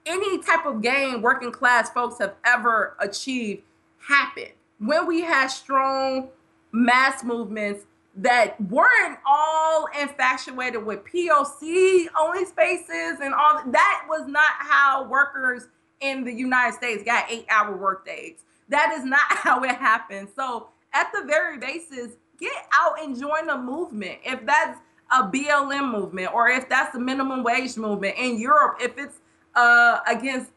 any 0.04 0.38
type 0.42 0.66
of 0.66 0.82
gain 0.82 1.22
working 1.22 1.52
class 1.52 1.90
folks 1.90 2.18
have 2.18 2.34
ever 2.44 2.96
achieved 3.00 3.62
happened. 3.98 4.52
When 4.78 5.06
we 5.06 5.22
had 5.22 5.48
strong 5.48 6.28
mass 6.72 7.24
movements 7.24 7.84
that 8.16 8.58
weren't 8.70 9.18
all 9.26 9.88
infatuated 10.00 10.84
with 10.84 11.04
POC 11.04 12.06
only 12.18 12.44
spaces 12.46 13.20
and 13.20 13.34
all 13.34 13.62
that 13.66 14.06
was 14.08 14.26
not 14.26 14.52
how 14.58 15.06
workers 15.08 15.68
in 16.00 16.24
the 16.24 16.32
United 16.32 16.74
States 16.74 17.02
got 17.02 17.30
eight 17.30 17.46
hour 17.50 17.76
work 17.76 18.06
days. 18.06 18.36
That 18.68 18.94
is 18.96 19.04
not 19.04 19.20
how 19.28 19.62
it 19.64 19.74
happened. 19.74 20.28
So 20.34 20.68
at 20.92 21.10
the 21.12 21.24
very 21.26 21.58
basis, 21.58 22.12
get 22.40 22.54
out 22.72 23.02
and 23.02 23.18
join 23.18 23.46
the 23.46 23.58
movement. 23.58 24.18
If 24.24 24.44
that's 24.46 24.80
a 25.10 25.22
BLM 25.24 25.92
movement 25.92 26.34
or 26.34 26.48
if 26.48 26.68
that's 26.68 26.92
the 26.92 26.98
minimum 26.98 27.42
wage 27.42 27.76
movement 27.76 28.16
in 28.18 28.38
Europe, 28.40 28.78
if 28.80 28.98
it's 28.98 29.20
uh, 29.54 30.00
against 30.06 30.50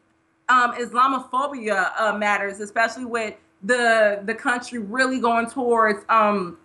um, 0.48 0.74
Islamophobia 0.74 1.92
uh, 1.98 2.16
matters, 2.16 2.60
especially 2.60 3.04
with 3.04 3.34
the 3.62 4.22
the 4.24 4.34
country 4.34 4.78
really 4.78 5.20
going 5.20 5.48
towards 5.48 6.04
um, 6.08 6.58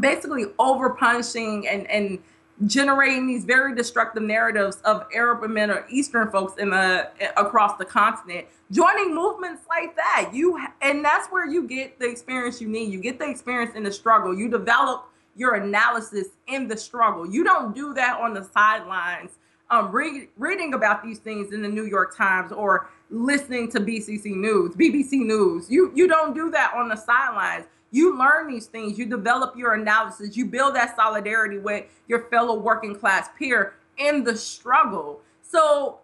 basically 0.00 0.46
over 0.58 0.90
punishing 0.90 1.66
and 1.66 1.90
and 1.90 2.18
generating 2.66 3.26
these 3.26 3.44
very 3.44 3.74
destructive 3.74 4.22
narratives 4.22 4.76
of 4.84 5.06
Arab 5.14 5.42
and 5.42 5.54
Middle 5.54 5.78
Eastern 5.88 6.30
folks 6.30 6.60
in 6.60 6.70
the 6.70 7.10
across 7.36 7.78
the 7.78 7.84
continent. 7.84 8.46
Joining 8.70 9.14
movements 9.14 9.62
like 9.68 9.96
that, 9.96 10.30
you 10.32 10.58
and 10.82 11.04
that's 11.04 11.28
where 11.28 11.46
you 11.46 11.66
get 11.66 11.98
the 11.98 12.08
experience 12.08 12.60
you 12.60 12.68
need. 12.68 12.92
You 12.92 13.00
get 13.00 13.18
the 13.18 13.28
experience 13.28 13.74
in 13.74 13.82
the 13.82 13.92
struggle. 13.92 14.36
You 14.36 14.48
develop 14.48 15.06
your 15.40 15.54
analysis 15.54 16.28
in 16.48 16.68
the 16.68 16.76
struggle. 16.76 17.26
You 17.26 17.42
don't 17.42 17.74
do 17.74 17.94
that 17.94 18.20
on 18.20 18.34
the 18.34 18.44
sidelines, 18.44 19.30
um, 19.70 19.90
read, 19.90 20.28
reading 20.36 20.74
about 20.74 21.02
these 21.02 21.18
things 21.18 21.54
in 21.54 21.62
the 21.62 21.68
New 21.68 21.86
York 21.86 22.14
Times 22.14 22.52
or 22.52 22.90
listening 23.08 23.70
to 23.70 23.80
BCC 23.80 24.36
News, 24.36 24.74
BBC 24.74 25.12
News. 25.12 25.70
You 25.70 25.92
you 25.94 26.06
don't 26.06 26.34
do 26.34 26.50
that 26.50 26.74
on 26.74 26.88
the 26.90 26.96
sidelines. 26.96 27.64
You 27.90 28.18
learn 28.18 28.48
these 28.48 28.66
things, 28.66 28.98
you 28.98 29.06
develop 29.06 29.56
your 29.56 29.72
analysis, 29.74 30.36
you 30.36 30.44
build 30.44 30.76
that 30.76 30.94
solidarity 30.94 31.58
with 31.58 31.86
your 32.06 32.28
fellow 32.28 32.56
working 32.56 32.94
class 32.94 33.30
peer 33.38 33.74
in 33.96 34.22
the 34.22 34.36
struggle. 34.36 35.22
So 35.42 36.00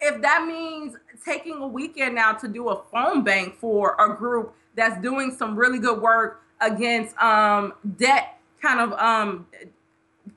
if 0.00 0.22
that 0.22 0.46
means 0.46 0.96
taking 1.24 1.58
a 1.58 1.66
weekend 1.66 2.14
now 2.14 2.32
to 2.32 2.48
do 2.48 2.70
a 2.70 2.82
phone 2.90 3.22
bank 3.22 3.54
for 3.60 3.96
a 4.00 4.16
group 4.16 4.54
that's 4.74 5.00
doing 5.02 5.36
some 5.38 5.54
really 5.56 5.78
good 5.78 6.00
work 6.00 6.42
against 6.60 7.16
um, 7.18 7.74
debt 7.98 8.38
kind 8.62 8.80
of 8.80 8.92
um, 8.98 9.46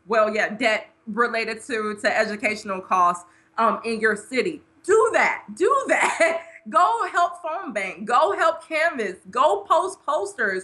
well 0.07 0.33
yeah 0.33 0.49
debt 0.49 0.89
related 1.07 1.61
to 1.67 1.95
to 2.01 2.17
educational 2.17 2.81
costs 2.81 3.25
um, 3.57 3.79
in 3.85 3.99
your 3.99 4.15
city. 4.15 4.61
Do 4.83 5.09
that 5.13 5.43
do 5.55 5.85
that. 5.88 6.41
Go 6.69 7.07
help 7.11 7.43
phone 7.43 7.73
bank 7.73 8.05
go 8.05 8.35
help 8.35 8.67
canvas 8.67 9.17
go 9.29 9.67
post 9.69 10.03
posters 10.03 10.63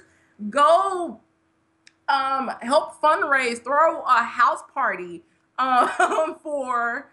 go 0.50 1.21
um, 2.12 2.52
help 2.62 3.02
fundraise, 3.02 3.63
throw 3.63 4.02
a 4.02 4.24
house 4.24 4.62
party 4.74 5.24
um, 5.60 6.38
for 6.41 7.12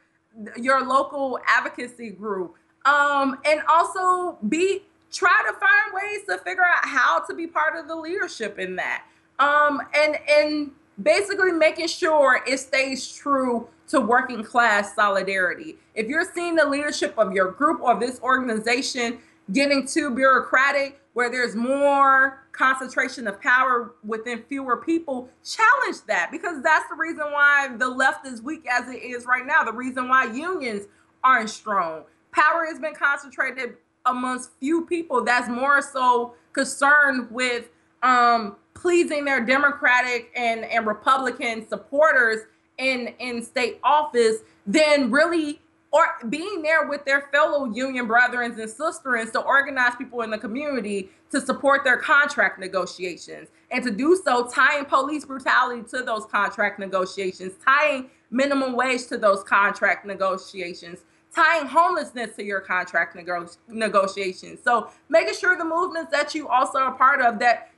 your 0.56 0.87
local 0.87 1.38
advocacy 1.46 2.11
group, 2.11 2.54
um, 2.87 3.38
and 3.44 3.61
also 3.68 4.38
be 4.48 4.82
try 5.12 5.42
to 5.46 5.52
find 5.54 5.92
ways 5.92 6.20
to 6.28 6.38
figure 6.44 6.64
out 6.64 6.87
how 6.87 7.20
to 7.20 7.34
be 7.34 7.46
part 7.46 7.76
of 7.76 7.88
the 7.88 7.94
leadership 7.94 8.58
in 8.58 8.76
that, 8.76 9.04
um, 9.38 9.81
and 9.94 10.18
and 10.29 10.70
basically 11.03 11.53
making 11.53 11.87
sure 11.87 12.42
it 12.46 12.59
stays 12.59 13.12
true 13.12 13.68
to 13.88 14.01
working 14.01 14.42
class 14.42 14.94
solidarity. 14.94 15.77
If 15.94 16.09
you're 16.09 16.31
seeing 16.35 16.55
the 16.57 16.66
leadership 16.66 17.14
of 17.16 17.33
your 17.33 17.53
group 17.53 17.81
or 17.81 17.98
this 17.98 18.20
organization 18.20 19.18
getting 19.53 19.87
too 19.87 20.14
bureaucratic, 20.14 21.01
where 21.14 21.31
there's 21.31 21.57
more 21.57 22.44
concentration 22.53 23.27
of 23.27 23.40
power 23.40 23.94
within 24.05 24.42
fewer 24.48 24.77
people, 24.77 25.29
challenge 25.44 25.96
that 26.07 26.31
because 26.31 26.62
that's 26.62 26.88
the 26.88 26.94
reason 26.94 27.24
why 27.33 27.68
the 27.79 27.88
left 27.88 28.27
is 28.27 28.42
weak 28.42 28.66
as 28.70 28.88
it 28.88 29.03
is 29.03 29.24
right 29.24 29.46
now. 29.46 29.64
The 29.64 29.72
reason 29.72 30.09
why 30.09 30.24
unions 30.24 30.87
aren't 31.24 31.51
strong. 31.51 32.05
Power 32.33 32.66
has 32.66 32.79
been 32.79 32.94
concentrated 32.94 33.77
amongst 34.07 34.51
few 34.61 34.85
people 34.87 35.24
that's 35.24 35.48
more 35.48 35.83
so 35.83 36.35
concerned 36.53 37.29
with 37.31 37.68
um, 38.02 38.56
pleasing 38.74 39.24
their 39.24 39.44
Democratic 39.44 40.30
and, 40.37 40.64
and 40.64 40.87
Republican 40.87 41.68
supporters 41.68 42.42
in, 42.78 43.14
in 43.18 43.42
state 43.42 43.80
office 43.82 44.38
than 44.66 45.11
really 45.11 45.61
or 45.90 46.04
being 46.28 46.62
there 46.62 46.87
with 46.87 47.04
their 47.06 47.28
fellow 47.32 47.64
union 47.72 48.06
brethren 48.06 48.52
and 48.61 48.70
sisters 48.70 49.30
to 49.30 49.40
organize 49.40 49.94
people 49.96 50.20
in 50.20 50.30
the 50.30 50.37
community 50.37 51.08
to 51.30 51.40
support 51.40 51.82
their 51.82 51.96
contract 51.96 52.58
negotiations. 52.58 53.48
And 53.70 53.82
to 53.84 53.90
do 53.90 54.20
so 54.22 54.46
tying 54.48 54.84
police 54.84 55.24
brutality 55.24 55.82
to 55.90 56.02
those 56.02 56.26
contract 56.26 56.78
negotiations 56.78 57.54
tying 57.64 58.11
minimum 58.30 58.74
wage 58.76 59.06
to 59.06 59.16
those 59.16 59.42
contract 59.42 60.04
negotiations 60.04 61.00
tying 61.34 61.66
homelessness 61.66 62.34
to 62.37 62.44
your 62.44 62.61
contract 62.61 63.14
nego- 63.14 63.48
negotiations. 63.68 64.61
So 64.62 64.90
making 65.08 65.34
sure 65.34 65.56
the 65.56 65.64
movements 65.64 66.11
that 66.11 66.34
you 66.34 66.48
also 66.48 66.78
are 66.78 66.94
part 66.94 67.20
of 67.20 67.38
that 67.40 67.70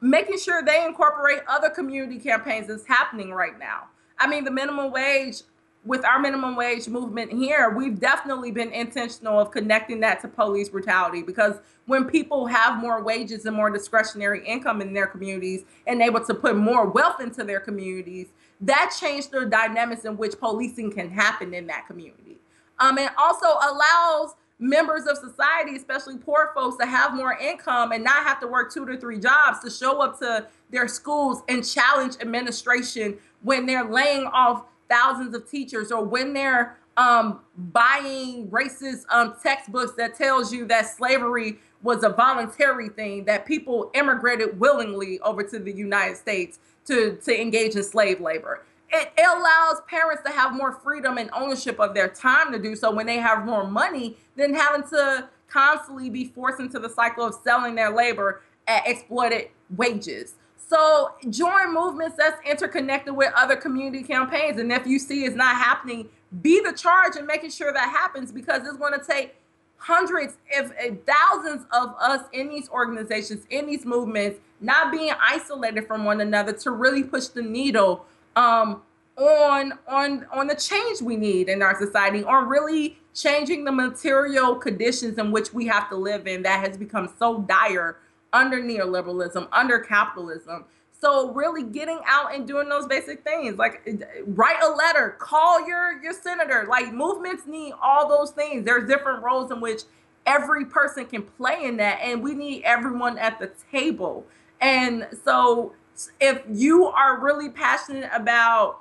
making 0.00 0.38
sure 0.38 0.62
they 0.62 0.84
incorporate 0.84 1.40
other 1.48 1.70
community 1.70 2.18
campaigns 2.18 2.68
that's 2.68 2.86
happening 2.86 3.32
right 3.32 3.58
now 3.58 3.84
i 4.18 4.26
mean 4.26 4.44
the 4.44 4.50
minimum 4.50 4.90
wage 4.92 5.42
with 5.84 6.04
our 6.04 6.18
minimum 6.18 6.56
wage 6.56 6.88
movement 6.88 7.32
here, 7.32 7.70
we've 7.70 7.98
definitely 7.98 8.50
been 8.50 8.70
intentional 8.72 9.38
of 9.40 9.50
connecting 9.50 10.00
that 10.00 10.20
to 10.20 10.28
police 10.28 10.68
brutality 10.68 11.22
because 11.22 11.56
when 11.86 12.04
people 12.04 12.46
have 12.46 12.78
more 12.78 13.02
wages 13.02 13.46
and 13.46 13.56
more 13.56 13.70
discretionary 13.70 14.46
income 14.46 14.82
in 14.82 14.92
their 14.92 15.06
communities 15.06 15.64
and 15.86 16.02
able 16.02 16.22
to 16.22 16.34
put 16.34 16.56
more 16.56 16.86
wealth 16.86 17.20
into 17.20 17.44
their 17.44 17.60
communities, 17.60 18.28
that 18.60 18.94
changed 19.00 19.30
the 19.30 19.46
dynamics 19.46 20.04
in 20.04 20.16
which 20.16 20.38
policing 20.38 20.92
can 20.92 21.10
happen 21.10 21.54
in 21.54 21.66
that 21.68 21.86
community. 21.86 22.36
Um, 22.80 22.98
and 22.98 23.10
also 23.16 23.46
allows 23.46 24.34
members 24.58 25.06
of 25.06 25.16
society, 25.16 25.76
especially 25.76 26.16
poor 26.16 26.50
folks, 26.54 26.76
to 26.78 26.86
have 26.86 27.14
more 27.14 27.38
income 27.38 27.92
and 27.92 28.02
not 28.02 28.24
have 28.24 28.40
to 28.40 28.46
work 28.46 28.72
two 28.72 28.84
to 28.86 28.96
three 28.96 29.18
jobs 29.18 29.60
to 29.60 29.70
show 29.70 30.00
up 30.00 30.18
to 30.18 30.46
their 30.70 30.88
schools 30.88 31.42
and 31.48 31.66
challenge 31.66 32.16
administration 32.20 33.16
when 33.42 33.66
they're 33.66 33.84
laying 33.84 34.26
off 34.26 34.64
thousands 34.88 35.34
of 35.34 35.48
teachers 35.48 35.92
or 35.92 36.04
when 36.04 36.32
they're 36.32 36.76
um, 36.96 37.40
buying 37.56 38.48
racist 38.48 39.04
um, 39.10 39.34
textbooks 39.40 39.92
that 39.92 40.16
tells 40.16 40.52
you 40.52 40.66
that 40.66 40.86
slavery 40.86 41.58
was 41.82 42.02
a 42.02 42.08
voluntary 42.08 42.88
thing 42.88 43.24
that 43.24 43.46
people 43.46 43.90
immigrated 43.94 44.58
willingly 44.58 45.20
over 45.20 45.44
to 45.44 45.60
the 45.60 45.72
United 45.72 46.16
States 46.16 46.58
to, 46.86 47.16
to 47.24 47.40
engage 47.40 47.76
in 47.76 47.84
slave 47.84 48.20
labor. 48.20 48.64
It, 48.90 49.12
allows 49.18 49.82
parents 49.86 50.22
to 50.24 50.32
have 50.32 50.54
more 50.54 50.72
freedom 50.72 51.18
and 51.18 51.30
ownership 51.34 51.78
of 51.78 51.94
their 51.94 52.08
time 52.08 52.52
to 52.52 52.58
do 52.58 52.74
so 52.74 52.90
when 52.90 53.06
they 53.06 53.18
have 53.18 53.44
more 53.44 53.66
money 53.66 54.16
than 54.36 54.54
having 54.54 54.88
to 54.88 55.28
constantly 55.48 56.08
be 56.10 56.24
forced 56.24 56.60
into 56.60 56.78
the 56.78 56.88
cycle 56.88 57.24
of 57.24 57.34
selling 57.44 57.74
their 57.74 57.90
labor 57.90 58.42
at 58.66 58.86
exploited 58.86 59.48
wages. 59.76 60.34
So 60.56 61.12
join 61.30 61.72
movements 61.72 62.16
that's 62.16 62.38
interconnected 62.46 63.16
with 63.16 63.32
other 63.34 63.56
community 63.56 64.02
campaigns. 64.02 64.58
And 64.58 64.70
if 64.70 64.86
you 64.86 64.98
see 64.98 65.24
it's 65.24 65.36
not 65.36 65.56
happening, 65.56 66.08
be 66.42 66.60
the 66.60 66.72
charge 66.72 67.16
in 67.16 67.26
making 67.26 67.50
sure 67.50 67.72
that 67.72 67.88
happens 67.88 68.30
because 68.30 68.66
it's 68.66 68.76
going 68.76 68.92
to 68.92 69.04
take 69.04 69.34
hundreds, 69.78 70.34
if 70.50 70.72
thousands 71.06 71.64
of 71.72 71.94
us 71.98 72.24
in 72.32 72.48
these 72.48 72.68
organizations, 72.68 73.46
in 73.48 73.66
these 73.66 73.86
movements, 73.86 74.40
not 74.60 74.92
being 74.92 75.12
isolated 75.20 75.86
from 75.86 76.04
one 76.04 76.20
another 76.20 76.52
to 76.52 76.70
really 76.70 77.04
push 77.04 77.28
the 77.28 77.42
needle 77.42 78.04
um, 78.38 78.82
on 79.16 79.72
on 79.88 80.26
on 80.32 80.46
the 80.46 80.54
change 80.54 81.02
we 81.02 81.16
need 81.16 81.48
in 81.48 81.60
our 81.60 81.76
society, 81.78 82.22
on 82.22 82.48
really 82.48 82.98
changing 83.14 83.64
the 83.64 83.72
material 83.72 84.54
conditions 84.54 85.18
in 85.18 85.32
which 85.32 85.52
we 85.52 85.66
have 85.66 85.88
to 85.88 85.96
live 85.96 86.28
in 86.28 86.42
that 86.44 86.64
has 86.64 86.76
become 86.76 87.12
so 87.18 87.40
dire 87.42 87.98
under 88.32 88.62
neoliberalism, 88.62 89.48
under 89.50 89.80
capitalism. 89.80 90.64
So 91.00 91.32
really 91.32 91.64
getting 91.64 92.00
out 92.06 92.34
and 92.34 92.46
doing 92.46 92.68
those 92.68 92.86
basic 92.86 93.24
things, 93.24 93.56
like 93.56 93.88
write 94.26 94.62
a 94.62 94.70
letter, 94.70 95.16
call 95.18 95.66
your 95.66 96.00
your 96.02 96.12
senator. 96.12 96.66
Like 96.68 96.92
movements 96.92 97.42
need 97.46 97.74
all 97.82 98.08
those 98.08 98.30
things. 98.30 98.64
There's 98.64 98.88
different 98.88 99.22
roles 99.22 99.50
in 99.50 99.60
which 99.60 99.82
every 100.26 100.64
person 100.64 101.06
can 101.06 101.22
play 101.22 101.64
in 101.64 101.76
that, 101.78 101.98
and 102.02 102.22
we 102.22 102.34
need 102.34 102.62
everyone 102.62 103.18
at 103.18 103.40
the 103.40 103.50
table. 103.72 104.26
And 104.60 105.08
so 105.24 105.72
if 106.20 106.42
you 106.48 106.86
are 106.86 107.20
really 107.20 107.50
passionate 107.50 108.10
about 108.12 108.80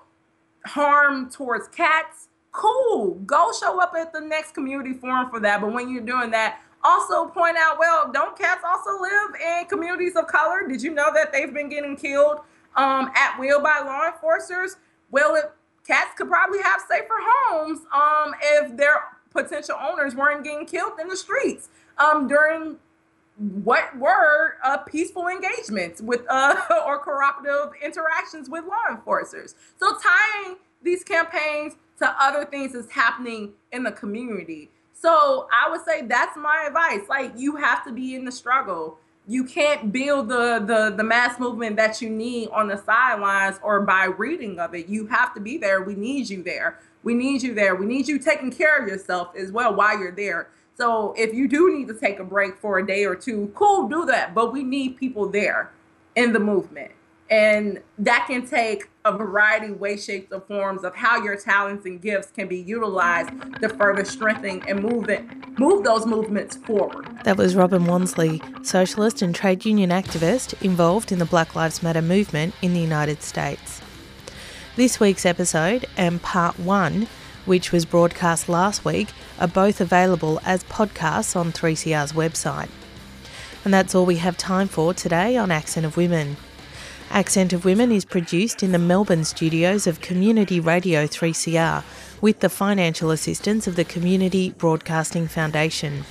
harm 0.66 1.30
towards 1.30 1.68
cats, 1.70 2.28
cool. 2.52 3.16
Go 3.26 3.52
show 3.60 3.82
up 3.82 3.94
at 3.98 4.14
the 4.14 4.22
next 4.22 4.54
community 4.54 4.94
forum 4.94 5.30
for 5.30 5.40
that. 5.40 5.62
But 5.62 5.74
when 5.74 5.90
you're 5.90 6.06
doing 6.06 6.32
that, 6.32 6.60
also 6.84 7.26
point 7.26 7.58
out, 7.58 7.78
well, 7.80 8.12
don't 8.12 8.38
cats 8.38 8.64
also 8.66 9.02
live 9.02 9.36
in 9.42 9.66
communities 9.68 10.16
of 10.16 10.28
color? 10.28 10.68
Did 10.68 10.82
you 10.82 10.94
know 10.94 11.12
that 11.14 11.32
they've 11.32 11.54
been 11.54 11.70
getting 11.70 11.96
killed 11.96 12.42
um, 12.76 13.12
at 13.16 13.38
will 13.40 13.62
by 13.62 13.82
law 13.84 14.08
enforcers? 14.08 14.78
Well, 15.12 15.36
it, 15.36 15.52
cats 15.86 16.12
could 16.18 16.28
probably 16.28 16.62
have 16.62 16.82
safer 16.88 17.18
homes 17.20 17.80
um, 17.94 18.34
if 18.42 18.76
their 18.78 19.04
potential 19.32 19.76
owners 19.80 20.16
weren't 20.16 20.44
getting 20.44 20.66
killed 20.66 20.94
in 21.00 21.08
the 21.08 21.18
streets 21.18 21.70
um, 21.98 22.28
during 22.28 22.78
what 23.38 23.96
were 23.98 24.56
uh, 24.64 24.78
peaceful 24.78 25.28
engagements 25.28 26.02
with 26.02 26.22
uh, 26.30 26.56
or 26.88 27.00
cooperative 27.00 27.74
interactions 27.84 28.50
with 28.50 28.66
law 28.66 28.84
enforcers. 28.90 29.56
So 29.78 29.96
tying 29.98 30.58
these 30.82 31.04
campaigns 31.04 31.74
to 32.00 32.16
other 32.20 32.46
things 32.46 32.74
that's 32.74 32.92
happening 32.92 33.54
in 33.72 33.84
the 33.84 33.92
community. 33.92 34.70
So 34.94 35.48
I 35.52 35.70
would 35.70 35.86
say 35.86 36.04
that's 36.04 36.36
my 36.38 36.66
advice. 36.68 37.08
Like 37.10 37.34
you 37.36 37.56
have 37.58 37.84
to 37.86 37.92
be 37.92 38.16
in 38.16 38.26
the 38.26 38.32
struggle. 38.32 38.98
You 39.28 39.44
can't 39.44 39.92
build 39.92 40.30
the 40.30 40.64
the 40.66 40.94
the 40.96 41.04
mass 41.04 41.40
movement 41.40 41.76
that 41.76 42.02
you 42.02 42.10
need 42.10 42.50
on 42.50 42.68
the 42.68 42.78
sidelines 42.78 43.60
or 43.62 43.82
by 43.82 44.06
reading 44.06 44.60
of 44.60 44.74
it. 44.74 44.88
You 44.88 45.06
have 45.08 45.34
to 45.36 45.40
be 45.40 45.58
there. 45.58 45.82
We 45.82 45.96
need 45.96 46.30
you 46.30 46.42
there. 46.42 46.80
We 47.04 47.14
need 47.14 47.44
you 47.44 47.54
there. 47.54 47.76
We 47.76 47.86
need 47.86 48.08
you 48.08 48.20
taking 48.20 48.52
care 48.52 48.78
of 48.78 48.88
yourself 48.88 49.36
as 49.36 49.52
well 49.52 49.76
while 49.76 50.00
you're 50.00 50.12
there. 50.12 50.50
So 50.78 51.14
if 51.18 51.34
you 51.34 51.48
do 51.48 51.76
need 51.76 51.88
to 51.88 51.96
take 51.96 52.20
a 52.20 52.24
break 52.24 52.58
for 52.60 52.78
a 52.78 52.86
day 52.86 53.06
or 53.06 53.16
two, 53.16 53.52
cool, 53.56 53.88
do 53.88 54.06
that. 54.06 54.36
But 54.36 54.54
we 54.54 54.64
need 54.64 54.98
people 54.98 55.28
there 55.28 55.72
in 56.16 56.34
the 56.34 56.40
movement. 56.40 56.92
And 57.30 57.82
that 57.98 58.26
can 58.28 58.48
take 58.48 58.88
a 59.04 59.12
variety 59.12 59.74
of 59.74 59.80
ways, 59.82 60.06
shapes, 60.06 60.32
or 60.32 60.40
forms 60.40 60.86
of 60.86 60.96
how 60.96 61.22
your 61.22 61.36
talents 61.36 61.86
and 61.86 62.02
gifts 62.02 62.32
can 62.32 62.48
be 62.48 62.58
utilized 62.58 63.30
to 63.60 63.68
further 63.70 64.06
strengthen 64.06 64.64
and 64.68 64.82
move 64.82 65.10
it, 65.10 65.26
move 65.60 65.84
those 65.84 66.06
movements 66.06 66.56
forward. 66.56 67.06
That 67.26 67.36
was 67.36 67.56
Robin 67.56 67.84
Wonsley, 67.84 68.66
socialist 68.66 69.22
and 69.22 69.36
trade 69.36 69.66
union 69.66 69.90
activist 69.90 70.62
involved 70.64 71.12
in 71.12 71.20
the 71.20 71.26
Black 71.26 71.54
Lives 71.54 71.84
Matter 71.84 72.02
movement 72.02 72.54
in 72.62 72.74
the 72.74 72.80
United 72.80 73.22
States. 73.22 73.82
This 74.78 75.00
week's 75.00 75.26
episode 75.26 75.86
and 75.98 76.22
part 76.22 76.58
one, 76.60 77.08
which 77.46 77.74
was 77.74 77.84
broadcast 77.84 78.48
last 78.48 78.86
week, 78.86 79.10
are 79.40 79.48
both 79.48 79.82
available 79.82 80.40
as 80.46 80.64
podcasts 80.66 81.36
on 81.36 81.52
3CR's 81.52 82.14
website. 82.14 82.70
And 83.64 83.74
that's 83.74 83.94
all 83.94 84.06
we 84.06 84.18
have 84.18 84.38
time 84.38 84.68
for 84.68 84.94
today 84.94 85.36
on 85.38 85.52
Accent 85.52 85.86
of 85.86 85.98
Women. 85.98 86.38
Accent 87.10 87.54
of 87.54 87.66
Women 87.66 87.92
is 87.92 88.06
produced 88.06 88.64
in 88.64 88.72
the 88.72 88.80
Melbourne 88.80 89.24
studios 89.24 89.88
of 89.88 90.02
Community 90.02 90.60
Radio 90.60 91.06
3CR 91.06 91.84
with 92.22 92.40
the 92.42 92.50
financial 92.50 93.12
assistance 93.12 93.68
of 93.68 93.76
the 93.76 93.86
Community 93.86 94.52
Broadcasting 94.52 95.28
Foundation. 95.28 96.04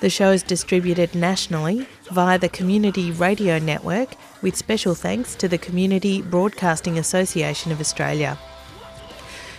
The 0.00 0.10
show 0.10 0.32
is 0.32 0.42
distributed 0.42 1.14
nationally 1.14 1.88
via 2.10 2.38
the 2.38 2.50
Community 2.50 3.10
Radio 3.10 3.58
Network 3.58 4.14
with 4.42 4.54
special 4.54 4.94
thanks 4.94 5.34
to 5.36 5.48
the 5.48 5.58
Community 5.58 6.20
Broadcasting 6.20 6.98
Association 6.98 7.72
of 7.72 7.80
Australia. 7.80 8.38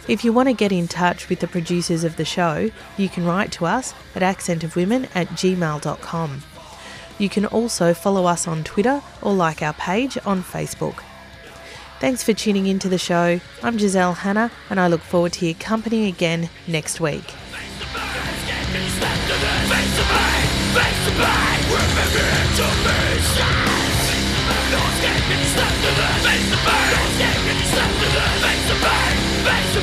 If 0.07 0.23
you 0.23 0.31
want 0.31 0.47
to 0.47 0.53
get 0.53 0.71
in 0.71 0.87
touch 0.87 1.27
with 1.27 1.41
the 1.41 1.47
producers 1.47 2.05
of 2.05 2.15
the 2.15 2.23
show, 2.23 2.71
you 2.95 3.09
can 3.09 3.25
write 3.25 3.51
to 3.53 3.65
us 3.65 3.93
at 4.15 4.21
accentofwomen 4.21 5.09
at 5.13 5.27
gmail.com. 5.29 6.43
You 7.19 7.29
can 7.29 7.45
also 7.45 7.93
follow 7.93 8.25
us 8.25 8.47
on 8.47 8.63
Twitter 8.63 9.01
or 9.21 9.33
like 9.33 9.61
our 9.61 9.73
page 9.73 10.17
on 10.25 10.43
Facebook. 10.43 11.03
Thanks 11.99 12.23
for 12.23 12.31
tuning 12.31 12.67
into 12.67 12.87
the 12.87 12.97
show. 12.97 13.41
I'm 13.61 13.77
Giselle 13.77 14.13
Hanna, 14.13 14.49
and 14.69 14.79
I 14.79 14.87
look 14.87 15.01
forward 15.01 15.33
to 15.33 15.45
your 15.45 15.55
company 15.55 16.07
again 16.07 16.49
next 16.67 17.01
week. 17.01 17.23
Face 17.23 17.81